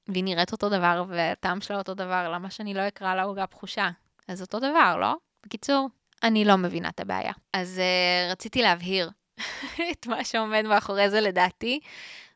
והיא 0.07 0.23
נראית 0.23 0.51
אותו 0.51 0.69
דבר, 0.69 1.03
והטעם 1.07 1.61
שלה 1.61 1.77
אותו 1.77 1.93
דבר, 1.93 2.31
למה 2.33 2.49
שאני 2.49 2.73
לא 2.73 2.87
אקרא 2.87 3.15
לה 3.15 3.23
עוגה 3.23 3.47
פחושה? 3.47 3.89
אז 4.27 4.41
אותו 4.41 4.59
דבר, 4.59 4.97
לא? 4.97 5.15
בקיצור, 5.45 5.89
אני 6.23 6.45
לא 6.45 6.55
מבינה 6.55 6.89
את 6.89 6.99
הבעיה. 6.99 7.33
אז 7.53 7.81
uh, 7.81 8.31
רציתי 8.31 8.61
להבהיר 8.61 9.09
את 9.91 10.07
מה 10.07 10.23
שעומד 10.23 10.63
מאחורי 10.67 11.09
זה 11.09 11.21
לדעתי, 11.21 11.79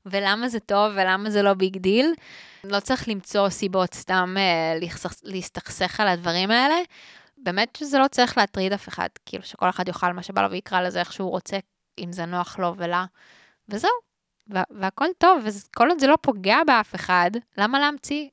ולמה 0.06 0.50
זה 0.50 0.60
טוב 0.60 0.92
ולמה 0.96 1.30
זה 1.30 1.42
לא 1.42 1.54
big 1.54 1.78
deal. 1.78 2.14
לא 2.64 2.80
צריך 2.80 3.08
למצוא 3.08 3.50
סיבות 3.50 3.94
סתם 3.94 4.36
uh, 4.38 5.10
להסתכסך 5.24 6.00
על 6.00 6.08
הדברים 6.08 6.52
האלה. 6.52 6.76
באמת 7.38 7.76
שזה 7.76 8.00
לא 8.00 8.08
צריך 8.08 8.38
להטריד 8.38 8.74
אף 8.74 8.88
אחד, 8.88 9.10
כאילו 9.26 9.44
שכל 9.44 9.70
אחד 9.70 9.88
יאכל 9.88 10.12
מה 10.12 10.24
שבא 10.24 10.42
לו 10.42 10.52
ויקרא 10.52 10.82
לזה 10.82 11.00
איך 11.00 11.14
שהוא 11.14 11.30
רוצה, 11.30 11.58
אם 12.00 12.12
זה 12.12 12.26
נוח 12.26 12.60
לו 12.60 12.74
ולה, 12.78 13.06
וזהו. 13.70 13.92
והכל 14.48 15.06
טוב, 15.18 15.44
וכל 15.46 15.90
עוד 15.90 16.00
זה 16.00 16.08
לא 16.08 16.18
פוגע 16.22 16.58
באף 16.68 16.96
אחד, 16.96 17.32
למה 17.58 17.80
להמציא? 17.80 18.28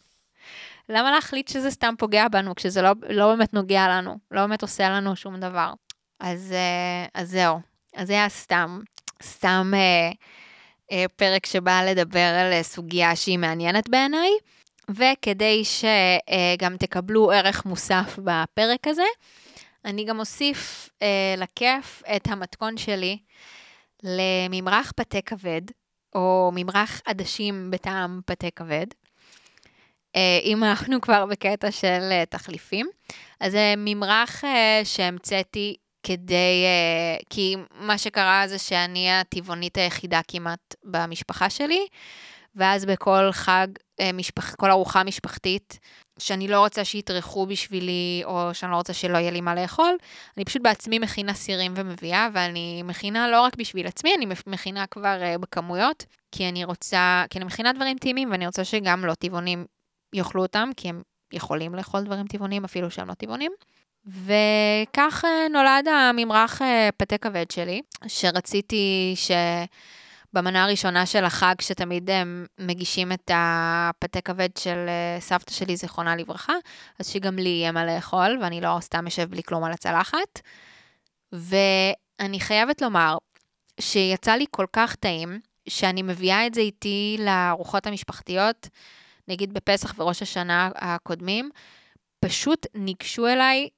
למה 0.88 1.10
להחליט 1.10 1.48
שזה 1.48 1.70
סתם 1.70 1.94
פוגע 1.98 2.28
בנו, 2.28 2.54
כשזה 2.54 2.82
לא, 2.82 2.90
לא 3.08 3.34
באמת 3.34 3.54
נוגע 3.54 3.88
לנו, 3.88 4.18
לא 4.30 4.40
באמת 4.40 4.62
עושה 4.62 4.90
לנו 4.90 5.16
שום 5.16 5.40
דבר? 5.40 5.72
אז, 6.20 6.52
אה, 6.52 7.06
אז 7.14 7.30
זהו, 7.30 7.60
אז 7.96 8.06
זה 8.06 8.12
היה 8.12 8.28
סתם, 8.28 8.80
סתם 9.22 9.72
אה, 9.74 9.78
אה, 9.78 10.10
פרק 11.16 11.46
שבא 11.46 11.82
לדבר 11.82 12.34
על 12.40 12.62
סוגיה 12.62 13.16
שהיא 13.16 13.38
מעניינת 13.38 13.88
בעיניי, 13.88 14.30
וכדי 14.90 15.62
שגם 15.64 16.76
תקבלו 16.76 17.30
ערך 17.30 17.64
מוסף 17.64 18.18
בפרק 18.18 18.86
הזה, 18.86 19.06
אני 19.84 20.04
גם 20.04 20.18
אוסיף 20.18 20.88
אה, 21.02 21.34
לכיף 21.36 22.02
את 22.16 22.28
המתכון 22.28 22.76
שלי 22.76 23.18
לממרח 24.02 24.92
פתה 24.96 25.20
כבד, 25.20 25.62
או 26.14 26.50
ממרח 26.54 27.00
עדשים 27.06 27.70
בטעם 27.70 28.20
פתה 28.26 28.46
כבד. 28.56 28.86
אה, 30.16 30.38
אם 30.42 30.64
אנחנו 30.64 31.00
כבר 31.00 31.26
בקטע 31.26 31.70
של 31.70 32.08
אה, 32.10 32.24
תחליפים. 32.28 32.88
אז 33.40 33.52
זה 33.52 33.74
ממרח 33.76 34.44
אה, 34.44 34.80
שהמצאתי 34.84 35.76
כדי, 36.06 36.64
כי 37.30 37.56
מה 37.70 37.98
שקרה 37.98 38.44
זה 38.46 38.58
שאני 38.58 39.12
הטבעונית 39.12 39.76
היחידה 39.76 40.20
כמעט 40.28 40.74
במשפחה 40.84 41.50
שלי, 41.50 41.86
ואז 42.54 42.84
בכל 42.84 43.28
חג, 43.32 43.66
משפח, 44.14 44.54
כל 44.54 44.70
ארוחה 44.70 45.04
משפחתית, 45.04 45.78
שאני 46.18 46.48
לא 46.48 46.60
רוצה 46.60 46.84
שיטרחו 46.84 47.46
בשבילי, 47.46 48.22
או 48.24 48.54
שאני 48.54 48.72
לא 48.72 48.76
רוצה 48.76 48.92
שלא 48.92 49.18
יהיה 49.18 49.30
לי 49.30 49.40
מה 49.40 49.54
לאכול, 49.54 49.96
אני 50.36 50.44
פשוט 50.44 50.62
בעצמי 50.62 50.98
מכינה 50.98 51.34
סירים 51.34 51.74
ומביאה, 51.76 52.28
ואני 52.32 52.82
מכינה 52.82 53.28
לא 53.28 53.42
רק 53.42 53.56
בשביל 53.56 53.86
עצמי, 53.86 54.14
אני 54.16 54.26
מכינה 54.46 54.86
כבר 54.86 55.18
בכמויות, 55.40 56.06
כי 56.32 56.48
אני 56.48 56.64
רוצה, 56.64 57.24
כי 57.30 57.38
אני 57.38 57.44
מכינה 57.44 57.72
דברים 57.72 57.98
טעימים, 57.98 58.30
ואני 58.30 58.46
רוצה 58.46 58.64
שגם 58.64 59.04
לא 59.04 59.14
טבעונים 59.14 59.64
יאכלו 60.14 60.42
אותם, 60.42 60.70
כי 60.76 60.88
הם 60.88 61.02
יכולים 61.32 61.74
לאכול 61.74 62.04
דברים 62.04 62.26
טבעונים, 62.26 62.64
אפילו 62.64 62.90
שהם 62.90 63.08
לא 63.08 63.14
טבעונים. 63.14 63.52
וכך 64.06 65.24
אה, 65.24 65.48
נולד 65.50 65.88
הממרח 65.88 66.62
אה, 66.62 66.88
פתה 66.96 67.18
כבד 67.18 67.50
שלי, 67.50 67.82
שרציתי 68.06 69.14
שבמנה 69.16 70.64
הראשונה 70.64 71.06
של 71.06 71.24
החג, 71.24 71.54
שתמיד 71.60 72.10
הם 72.10 72.46
מגישים 72.58 73.12
את 73.12 73.30
הפתה 73.34 74.20
כבד 74.20 74.48
של 74.58 74.86
אה, 74.88 75.20
סבתא 75.20 75.52
שלי, 75.52 75.76
זיכרונה 75.76 76.16
לברכה, 76.16 76.54
אז 76.98 77.08
שגם 77.08 77.36
לי 77.36 77.48
יהיה 77.48 77.72
מה 77.72 77.86
לאכול, 77.86 78.38
ואני 78.42 78.60
לא 78.60 78.78
סתם 78.80 79.06
אשב 79.06 79.30
בלי 79.30 79.42
כלום 79.42 79.64
על 79.64 79.72
הצלחת. 79.72 80.40
ואני 81.32 82.40
חייבת 82.40 82.82
לומר 82.82 83.16
שיצא 83.80 84.32
לי 84.32 84.44
כל 84.50 84.66
כך 84.72 84.94
טעים, 84.94 85.40
שאני 85.68 86.02
מביאה 86.02 86.46
את 86.46 86.54
זה 86.54 86.60
איתי 86.60 87.16
לארוחות 87.20 87.86
המשפחתיות. 87.86 88.68
נגיד 89.28 89.54
בפסח 89.54 89.94
וראש 89.98 90.22
השנה 90.22 90.70
הקודמים, 90.76 91.50
פשוט 92.20 92.66
ניגשו 92.74 93.26
אליי 93.26 93.68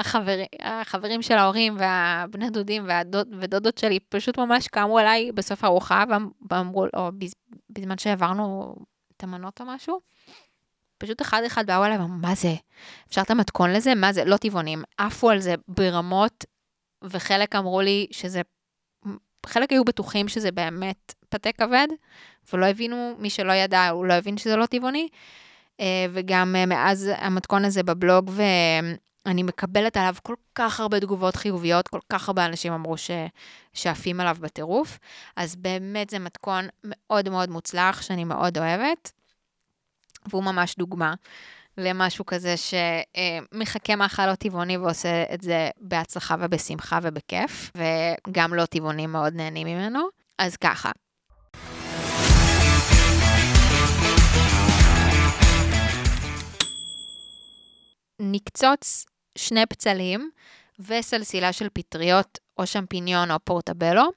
החברים, 0.00 0.46
החברים 0.60 1.22
של 1.22 1.34
ההורים 1.34 1.76
והבני 1.78 2.50
דודים 2.50 2.84
והדוד, 2.88 3.28
ודודות 3.40 3.78
שלי, 3.78 3.98
פשוט 4.08 4.38
ממש 4.38 4.68
קמו 4.68 4.98
אליי 4.98 5.32
בסוף 5.32 5.64
הארוחה 5.64 6.04
ואמרו, 6.50 6.86
או 6.96 7.10
בזמן 7.70 7.98
שהעברנו 7.98 8.74
את 9.16 9.22
המנות 9.22 9.60
או 9.60 9.66
משהו, 9.66 10.00
פשוט 10.98 11.22
אחד 11.22 11.42
אחד 11.46 11.66
באו 11.66 11.84
אליי 11.84 11.98
ואמרו, 11.98 12.18
מה 12.18 12.34
זה? 12.34 12.54
אפשר 13.08 13.20
את 13.20 13.30
המתכון 13.30 13.72
לזה? 13.72 13.94
מה 13.94 14.12
זה? 14.12 14.24
לא 14.24 14.36
טבעונים. 14.36 14.82
עפו 14.98 15.30
על 15.30 15.40
זה 15.40 15.54
ברמות, 15.68 16.44
וחלק 17.04 17.56
אמרו 17.56 17.80
לי 17.80 18.06
שזה, 18.10 18.42
חלק 19.46 19.72
היו 19.72 19.84
בטוחים 19.84 20.28
שזה 20.28 20.52
באמת 20.52 21.14
פתה 21.28 21.52
כבד, 21.52 21.88
ולא 22.52 22.66
הבינו, 22.66 23.14
מי 23.18 23.30
שלא 23.30 23.52
ידע, 23.52 23.88
הוא 23.88 24.06
לא 24.06 24.14
הבין 24.14 24.38
שזה 24.38 24.56
לא 24.56 24.66
טבעוני. 24.66 25.08
אה, 25.80 26.06
וגם 26.12 26.56
אה, 26.56 26.66
מאז 26.66 27.10
המתכון 27.16 27.64
הזה 27.64 27.82
בבלוג, 27.82 28.30
ואני 29.26 29.42
מקבלת 29.42 29.96
עליו 29.96 30.14
כל 30.22 30.34
כך 30.54 30.80
הרבה 30.80 31.00
תגובות 31.00 31.36
חיוביות, 31.36 31.88
כל 31.88 32.00
כך 32.08 32.28
הרבה 32.28 32.46
אנשים 32.46 32.72
אמרו 32.72 32.96
ש... 32.96 33.10
שעפים 33.72 34.20
עליו 34.20 34.36
בטירוף. 34.40 34.98
אז 35.36 35.56
באמת 35.56 36.10
זה 36.10 36.18
מתכון 36.18 36.68
מאוד 36.84 37.28
מאוד 37.28 37.50
מוצלח, 37.50 38.02
שאני 38.02 38.24
מאוד 38.24 38.58
אוהבת, 38.58 39.12
והוא 40.26 40.44
ממש 40.44 40.74
דוגמה. 40.78 41.14
למשהו 41.78 42.26
כזה 42.26 42.54
שמחכה 42.56 43.96
מאכל 43.96 44.26
לא 44.26 44.34
טבעוני 44.34 44.76
ועושה 44.76 45.24
את 45.34 45.40
זה 45.40 45.70
בהצלחה 45.80 46.34
ובשמחה 46.40 46.98
ובכיף, 47.02 47.72
וגם 48.28 48.54
לא 48.54 48.66
טבעונים 48.66 49.12
מאוד 49.12 49.34
נהנים 49.34 49.66
ממנו. 49.66 50.00
אז 50.38 50.56
ככה, 50.56 50.90
נקצוץ 58.20 59.04
שני 59.40 59.66
פצלים 59.66 60.30
וסלסילה 60.80 61.52
של 61.52 61.68
פטריות 61.72 62.38
או 62.58 62.66
שמפיניון 62.66 63.30
או 63.30 63.36
פורטבלו, 63.44 64.10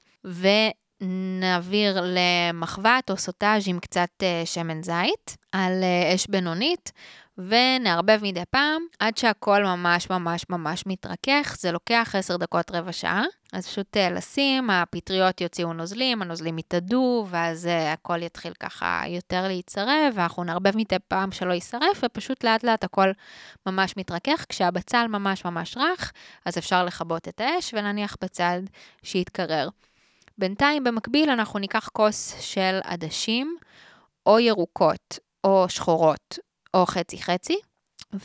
ונעביר 1.00 2.04
למחבת 2.04 3.10
או 3.10 3.16
סוטאז' 3.16 3.68
עם 3.68 3.78
קצת 3.80 4.08
אה, 4.22 4.42
שמן 4.44 4.82
זית 4.82 5.36
על 5.52 5.82
אה, 5.82 6.14
אש 6.14 6.26
בינונית, 6.26 6.92
ונערבב 7.38 8.18
מדי 8.22 8.42
פעם 8.50 8.82
עד 8.98 9.16
שהכל 9.16 9.64
ממש 9.64 10.10
ממש 10.10 10.46
ממש 10.50 10.84
מתרכך, 10.86 11.56
זה 11.60 11.72
לוקח 11.72 12.14
10 12.18 12.36
דקות 12.36 12.70
רבע 12.70 12.92
שעה. 12.92 13.24
אז 13.52 13.66
פשוט 13.66 13.96
אה, 13.96 14.10
לשים, 14.10 14.70
הפטריות 14.70 15.40
יוציאו 15.40 15.72
נוזלים, 15.72 16.22
הנוזלים 16.22 16.58
יתאדו, 16.58 17.26
ואז 17.30 17.66
אה, 17.66 17.92
הכל 17.92 18.22
יתחיל 18.22 18.52
ככה 18.60 19.02
יותר 19.06 19.46
להיצרב, 19.46 20.12
ואנחנו 20.14 20.44
נערבב 20.44 20.76
מדי 20.76 20.96
פעם 21.08 21.32
שלא 21.32 21.52
יישרף, 21.52 22.00
ופשוט 22.04 22.44
לאט 22.44 22.64
לאט 22.64 22.84
הכל 22.84 23.08
ממש 23.66 23.96
מתרכך. 23.96 24.44
כשהבצל 24.48 25.06
ממש 25.06 25.44
ממש 25.44 25.76
רך, 25.76 26.12
אז 26.44 26.58
אפשר 26.58 26.84
לכבות 26.84 27.28
את 27.28 27.40
האש 27.40 27.74
ולהניח 27.74 28.16
בצד 28.22 28.60
שיתקרר. 29.02 29.68
בינתיים, 30.38 30.84
במקביל, 30.84 31.30
אנחנו 31.30 31.58
ניקח 31.58 31.88
כוס 31.92 32.40
של 32.40 32.80
עדשים, 32.84 33.56
או 34.26 34.38
ירוקות, 34.38 35.18
או 35.44 35.66
שחורות, 35.68 36.38
או 36.74 36.86
חצי-חצי, 36.86 37.56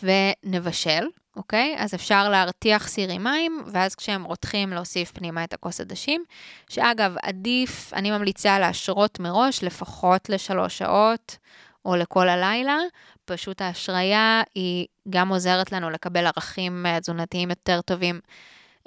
ונבשל, 0.04 1.06
אוקיי? 1.36 1.76
אז 1.78 1.94
אפשר 1.96 2.30
להרתיח 2.30 2.88
סיר 2.88 3.12
עם 3.12 3.24
מים, 3.24 3.64
ואז 3.72 3.96
כשהם 3.96 4.24
רותחים 4.24 4.70
להוסיף 4.70 5.12
פנימה 5.12 5.44
את 5.44 5.54
הכוס 5.54 5.82
עדשים, 5.82 6.24
שאגב, 6.70 7.16
עדיף, 7.24 7.94
אני 7.94 8.12
ממליצה 8.12 8.60
להשרות 8.60 9.20
מראש 9.20 9.64
לפחות 9.64 10.30
לשלוש 10.30 10.78
שעות, 10.78 11.38
או 11.86 11.96
לכל 11.96 12.30
הלילה. 12.30 12.78
פשוט 13.26 13.62
ההשריה 13.62 14.42
היא 14.56 14.88
גם 15.10 15.30
עוזרת 15.30 15.72
לנו 15.72 15.90
לקבל 15.90 16.26
ערכים 16.26 16.86
אה, 16.86 17.00
תזונתיים 17.00 17.50
יותר 17.50 17.82
טובים 17.82 18.20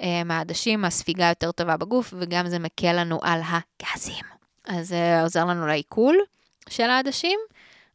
אה, 0.01 0.23
מהעדשים, 0.25 0.85
הספיגה 0.85 1.29
יותר 1.29 1.51
טובה 1.51 1.77
בגוף, 1.77 2.13
וגם 2.17 2.47
זה 2.47 2.59
מקל 2.59 2.93
לנו 2.93 3.19
על 3.21 3.41
הגזים. 3.45 4.25
אז 4.67 4.87
זה 4.87 4.95
אה, 4.95 5.21
עוזר 5.21 5.45
לנו 5.45 5.67
לעיכול 5.67 6.17
של 6.69 6.89
העדשים. 6.89 7.39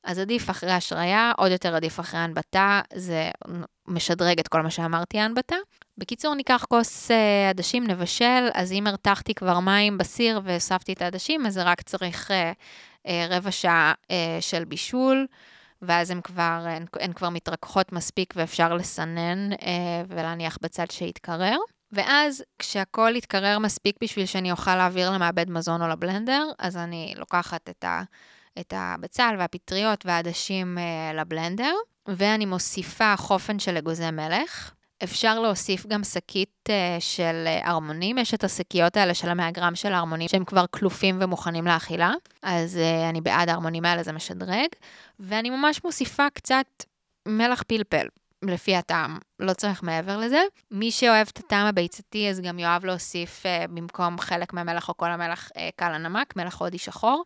אז 0.05 0.19
עדיף 0.19 0.51
אחרי 0.51 0.73
השריה, 0.73 1.33
עוד 1.37 1.51
יותר 1.51 1.75
עדיף 1.75 2.01
אחרי 2.01 2.21
הנבטה, 2.21 2.81
זה 2.95 3.31
משדרג 3.89 4.39
את 4.39 4.49
כל 4.49 4.63
מה 4.63 4.71
שאמרתי 4.71 5.19
ההנבטה. 5.19 5.57
בקיצור, 5.99 6.35
ניקח 6.35 6.65
כוס 6.69 7.11
אה, 7.11 7.51
עדשים, 7.51 7.87
נבשל, 7.87 8.49
אז 8.55 8.73
אם 8.73 8.87
הרתחתי 8.87 9.35
כבר 9.35 9.61
מים 9.61 9.99
בסיר 9.99 10.41
והוספתי 10.45 10.93
את 10.93 11.03
העדשים, 11.03 11.47
אז 11.47 11.55
זה 11.55 11.63
רק 11.63 11.83
צריך 11.83 12.31
אה, 12.31 12.53
אה, 13.07 13.27
רבע 13.31 13.51
שעה 13.51 13.93
אה, 14.11 14.39
של 14.41 14.65
בישול, 14.65 15.27
ואז 15.83 16.13
כבר, 16.25 16.65
הן, 16.67 16.85
הן 17.01 17.13
כבר 17.13 17.29
מתרככות 17.29 17.93
מספיק 17.93 18.35
ואפשר 18.37 18.75
לסנן 18.75 19.53
אה, 19.53 20.03
ולהניח 20.09 20.59
בצד 20.63 20.91
שיתקרר. 20.91 21.57
ואז 21.93 22.45
כשהכול 22.59 23.17
יתקרר 23.17 23.59
מספיק 23.59 23.97
בשביל 24.03 24.27
שאני 24.27 24.53
אוכל 24.53 24.77
להעביר 24.77 25.11
למעבד 25.11 25.51
מזון 25.51 25.83
או 25.83 25.89
לבלנדר, 25.89 26.47
אז 26.59 26.77
אני 26.77 27.15
לוקחת 27.17 27.69
את 27.69 27.85
ה... 27.85 28.03
את 28.61 28.75
הבצל 28.77 29.35
והפטריות 29.39 30.07
והעדשים 30.07 30.79
אה, 30.79 31.13
לבלנדר, 31.21 31.75
ואני 32.09 32.47
מוסיפה 32.47 33.17
חופן 33.17 33.59
של 33.59 33.77
אגוזי 33.77 34.11
מלך. 34.11 34.73
אפשר 35.05 35.41
להוסיף 35.41 35.87
גם 35.87 36.05
שקית 36.05 36.69
uh, 36.69 36.73
של 37.01 37.45
ארמונים, 37.65 38.19
יש 38.19 38.35
את 38.35 38.45
השקיות 38.45 38.97
האלה 38.97 39.15
של 39.15 39.29
המאה 39.29 39.51
גרם 39.51 39.75
של 39.75 39.93
הארמונים 39.93 40.29
שהם 40.29 40.45
כבר 40.45 40.65
כלופים 40.71 41.19
ומוכנים 41.21 41.67
לאכילה, 41.67 42.13
אז 42.43 42.79
אני 43.11 43.21
בעד 43.21 43.49
הארמונים 43.49 43.85
האלה, 43.85 44.03
זה 44.03 44.13
משדרג, 44.13 44.69
ואני 45.21 45.51
ממש 45.51 45.85
מוסיפה 45.85 46.31
קצת 46.35 46.67
מלח 47.29 47.63
פלפל. 47.63 48.07
לפי 48.43 48.77
הטעם, 48.77 49.19
לא 49.39 49.53
צריך 49.53 49.83
מעבר 49.83 50.17
לזה. 50.17 50.43
מי 50.71 50.91
שאוהב 50.91 51.29
את 51.33 51.39
הטעם 51.39 51.67
הביצתי, 51.67 52.31
אז 52.31 52.41
גם 52.41 52.59
יאהב 52.59 52.85
להוסיף 52.85 53.43
uh, 53.43 53.69
במקום 53.71 54.19
חלק 54.19 54.53
מהמלח 54.53 54.89
או 54.89 54.97
כל 54.97 55.11
המלח 55.11 55.49
uh, 55.49 55.61
קל 55.77 55.95
הנמק, 55.95 56.37
מלח 56.37 56.61
הודי 56.61 56.79
שחור, 56.79 57.25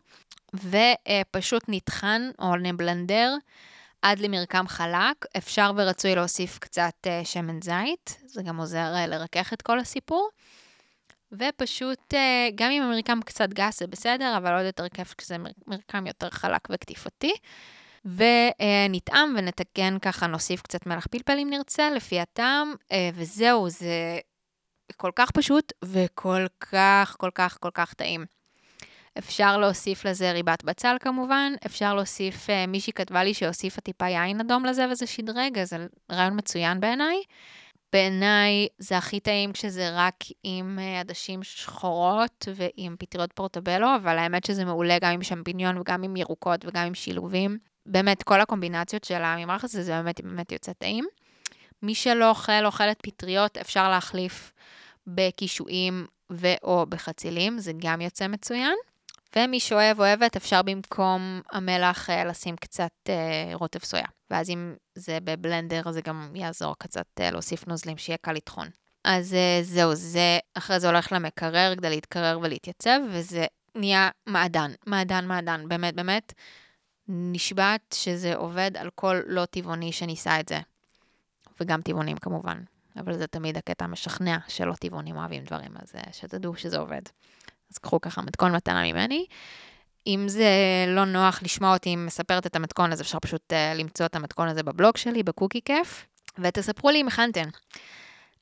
ופשוט 0.53 1.63
נטחן 1.67 2.21
או 2.39 2.55
נבלנדר 2.55 3.35
עד 4.01 4.19
למרקם 4.19 4.67
חלק. 4.67 5.25
אפשר 5.37 5.71
ורצוי 5.77 6.15
להוסיף 6.15 6.59
קצת 6.59 7.07
uh, 7.07 7.25
שמן 7.25 7.61
זית, 7.61 8.19
זה 8.25 8.41
גם 8.43 8.57
עוזר 8.57 8.93
uh, 8.95 9.07
לרכך 9.07 9.53
את 9.53 9.61
כל 9.61 9.79
הסיפור. 9.79 10.29
ופשוט, 11.31 12.13
uh, 12.13 12.17
גם 12.55 12.71
אם 12.71 12.83
המרקם 12.83 13.19
קצת 13.25 13.49
גס 13.49 13.79
זה 13.79 13.87
בסדר, 13.87 14.37
אבל 14.37 14.53
עוד 14.55 14.65
יותר 14.65 14.89
כיף 14.89 15.13
כשזה 15.17 15.37
מרקם 15.67 16.07
יותר 16.07 16.29
חלק 16.29 16.67
וקטיפתי. 16.71 17.33
ונטעם 18.05 19.35
ונתקן 19.37 19.97
ככה, 20.01 20.27
נוסיף 20.27 20.61
קצת 20.61 20.85
מלח 20.85 21.07
פלפל 21.11 21.37
אם 21.39 21.47
נרצה, 21.49 21.89
לפי 21.89 22.19
הטעם, 22.19 22.73
וזהו, 23.13 23.69
זה 23.69 24.19
כל 24.97 25.11
כך 25.15 25.31
פשוט 25.31 25.73
וכל 25.85 26.45
כך, 26.59 27.15
כל 27.19 27.29
כך, 27.35 27.57
כל 27.61 27.69
כך 27.73 27.93
טעים. 27.93 28.25
אפשר 29.17 29.57
להוסיף 29.57 30.05
לזה 30.05 30.31
ריבת 30.31 30.63
בצל 30.63 30.95
כמובן, 30.99 31.53
אפשר 31.65 31.95
להוסיף, 31.95 32.47
מישהי 32.67 32.93
כתבה 32.93 33.23
לי 33.23 33.33
שהוסיפה 33.33 33.81
טיפה 33.81 34.07
יין 34.07 34.39
אדום 34.39 34.65
לזה 34.65 34.85
וזה 34.91 35.07
שדרג, 35.07 35.59
אז 35.59 35.69
זה 35.69 35.77
רעיון 36.11 36.37
מצוין 36.37 36.79
בעיניי. 36.79 37.15
בעיניי 37.93 38.67
זה 38.77 38.97
הכי 38.97 39.19
טעים 39.19 39.51
כשזה 39.53 39.89
רק 39.93 40.15
עם 40.43 40.79
עדשים 40.99 41.43
שחורות 41.43 42.47
ועם 42.55 42.95
פטריות 42.99 43.33
פורטובלו, 43.33 43.95
אבל 43.95 44.17
האמת 44.17 44.45
שזה 44.45 44.65
מעולה 44.65 44.97
גם 45.01 45.11
עם 45.11 45.23
שמפיניון 45.23 45.77
וגם 45.77 46.03
עם 46.03 46.15
ירוקות 46.15 46.65
וגם 46.65 46.87
עם 46.87 46.93
שילובים. 46.93 47.72
באמת, 47.85 48.23
כל 48.23 48.41
הקומבינציות 48.41 49.03
של 49.03 49.23
הממרח 49.23 49.63
הזה, 49.63 49.83
זה 49.83 49.91
באמת, 49.91 50.21
באמת 50.21 50.51
יוצא 50.51 50.73
טעים. 50.73 51.05
מי 51.81 51.95
שלא 51.95 52.29
אוכל, 52.29 52.65
אוכלת 52.65 52.99
פטריות, 53.03 53.57
אפשר 53.57 53.89
להחליף 53.89 54.51
בקישואים 55.07 56.05
ו/או 56.31 56.85
בחצילים, 56.89 57.59
זה 57.59 57.71
גם 57.77 58.01
יוצא 58.01 58.27
מצוין. 58.27 58.75
ומי 59.35 59.59
שאוהב 59.59 59.99
אוהבת, 59.99 60.35
אפשר 60.35 60.61
במקום 60.61 61.41
המלח 61.51 62.09
אה, 62.09 62.25
לשים 62.25 62.55
קצת 62.55 62.91
אה, 63.09 63.51
רוטב 63.53 63.79
סויה. 63.79 64.05
ואז 64.29 64.49
אם 64.49 64.75
זה 64.95 65.17
בבלנדר, 65.23 65.91
זה 65.91 66.01
גם 66.01 66.31
יעזור 66.35 66.75
קצת 66.79 67.05
אה, 67.19 67.31
להוסיף 67.31 67.67
נוזלים, 67.67 67.97
שיהיה 67.97 68.17
קל 68.17 68.31
לטחון. 68.31 68.67
אז 69.05 69.33
אה, 69.33 69.59
זהו, 69.61 69.95
זה 69.95 70.39
אחרי 70.53 70.79
זה 70.79 70.87
הולך 70.87 71.11
למקרר 71.11 71.75
כדי 71.75 71.89
להתקרר 71.89 72.39
ולהתייצב, 72.41 72.99
וזה 73.09 73.45
נהיה 73.75 74.09
מעדן, 74.27 74.71
מעדן, 74.87 75.25
מעדן, 75.25 75.67
באמת, 75.67 75.95
באמת. 75.95 76.33
נשבעת 77.15 77.95
שזה 77.97 78.35
עובד 78.35 78.71
על 78.77 78.89
כל 78.95 79.21
לא 79.25 79.45
טבעוני 79.45 79.91
שניסה 79.91 80.39
את 80.39 80.49
זה. 80.49 80.59
וגם 81.61 81.81
טבעונים 81.81 82.17
כמובן. 82.17 82.63
אבל 82.99 83.17
זה 83.17 83.27
תמיד 83.27 83.57
הקטע 83.57 83.85
המשכנע 83.85 84.37
שלא 84.47 84.73
טבעונים 84.73 85.17
אוהבים 85.17 85.43
דברים, 85.43 85.71
אז 85.81 85.95
אה, 85.95 86.13
שתדעו 86.13 86.55
שזה 86.55 86.77
עובד. 86.77 87.01
אז 87.71 87.77
קחו 87.77 88.01
ככה 88.01 88.21
מתכון 88.21 88.55
מתנה 88.55 88.83
ממני. 88.83 89.25
אם 90.07 90.25
זה 90.27 90.49
לא 90.87 91.05
נוח 91.05 91.43
לשמוע 91.43 91.73
אותי 91.73 91.95
מספרת 91.95 92.45
את 92.45 92.55
המתכון, 92.55 92.91
אז 92.91 93.01
אפשר 93.01 93.19
פשוט 93.19 93.53
uh, 93.53 93.77
למצוא 93.77 94.05
את 94.05 94.15
המתכון 94.15 94.47
הזה 94.47 94.63
בבלוג 94.63 94.97
שלי, 94.97 95.23
בקוקי 95.23 95.61
כיף, 95.65 96.05
ותספרו 96.39 96.89
לי 96.89 97.01
אם 97.01 97.07
הכנתן. 97.07 97.49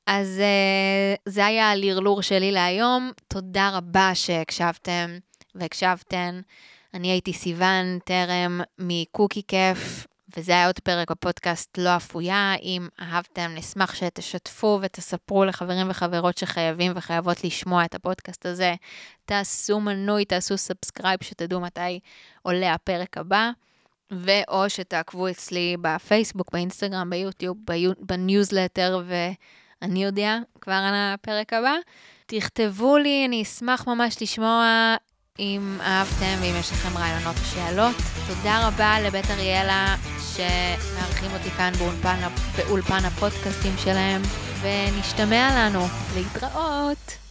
אז 0.06 0.40
uh, 0.40 1.20
זה 1.26 1.46
היה 1.46 1.70
הלרלור 1.70 2.22
שלי 2.22 2.52
להיום. 2.52 3.12
תודה 3.28 3.70
רבה 3.72 4.10
שהקשבתם 4.14 5.18
והקשבתן. 5.54 6.40
אני 6.94 7.08
הייתי 7.08 7.32
סיוון 7.32 7.98
טרם 8.04 8.60
מקוקי 8.78 9.42
כיף, 9.48 10.06
וזה 10.36 10.52
היה 10.52 10.66
עוד 10.66 10.78
פרק 10.78 11.10
בפודקאסט 11.10 11.78
לא 11.78 11.96
אפויה. 11.96 12.54
אם 12.62 12.88
אהבתם, 13.00 13.50
נשמח 13.54 13.94
שתשתפו 13.94 14.78
ותספרו 14.82 15.44
לחברים 15.44 15.90
וחברות 15.90 16.38
שחייבים 16.38 16.92
וחייבות 16.94 17.44
לשמוע 17.44 17.84
את 17.84 17.94
הפודקאסט 17.94 18.46
הזה. 18.46 18.74
תעשו 19.24 19.80
מנוי, 19.80 20.24
תעשו 20.24 20.58
subscribe, 20.58 21.18
שתדעו 21.22 21.60
מתי 21.60 22.00
עולה 22.42 22.74
הפרק 22.74 23.18
הבא. 23.18 23.50
ואו 24.10 24.70
שתעקבו 24.70 25.28
אצלי 25.28 25.76
בפייסבוק, 25.80 26.52
באינסטגרם, 26.52 27.10
ביוטיוב, 27.10 27.56
בניוזלטר, 28.00 29.02
ואני 29.06 30.04
יודע 30.04 30.38
כבר 30.60 30.72
על 30.72 30.94
הפרק 30.94 31.52
הבא. 31.52 31.74
תכתבו 32.26 32.96
לי, 32.96 33.24
אני 33.26 33.42
אשמח 33.42 33.86
ממש 33.86 34.22
לשמוע 34.22 34.96
אם 35.42 35.78
אהבתם 35.80 36.36
ואם 36.40 36.54
יש 36.60 36.72
לכם 36.72 36.98
רעיונות 36.98 37.36
או 37.36 37.44
שאלות. 37.44 37.96
תודה 38.26 38.68
רבה 38.68 39.00
לבית 39.00 39.30
אריאלה 39.30 39.96
שמארחים 40.18 41.30
אותי 41.32 41.50
כאן 41.50 41.72
באולפן, 41.78 42.18
באולפן 42.56 43.04
הפודקאסטים 43.04 43.74
שלהם, 43.78 44.22
ונשתמע 44.62 45.50
לנו. 45.56 45.86
להתראות. 46.14 47.21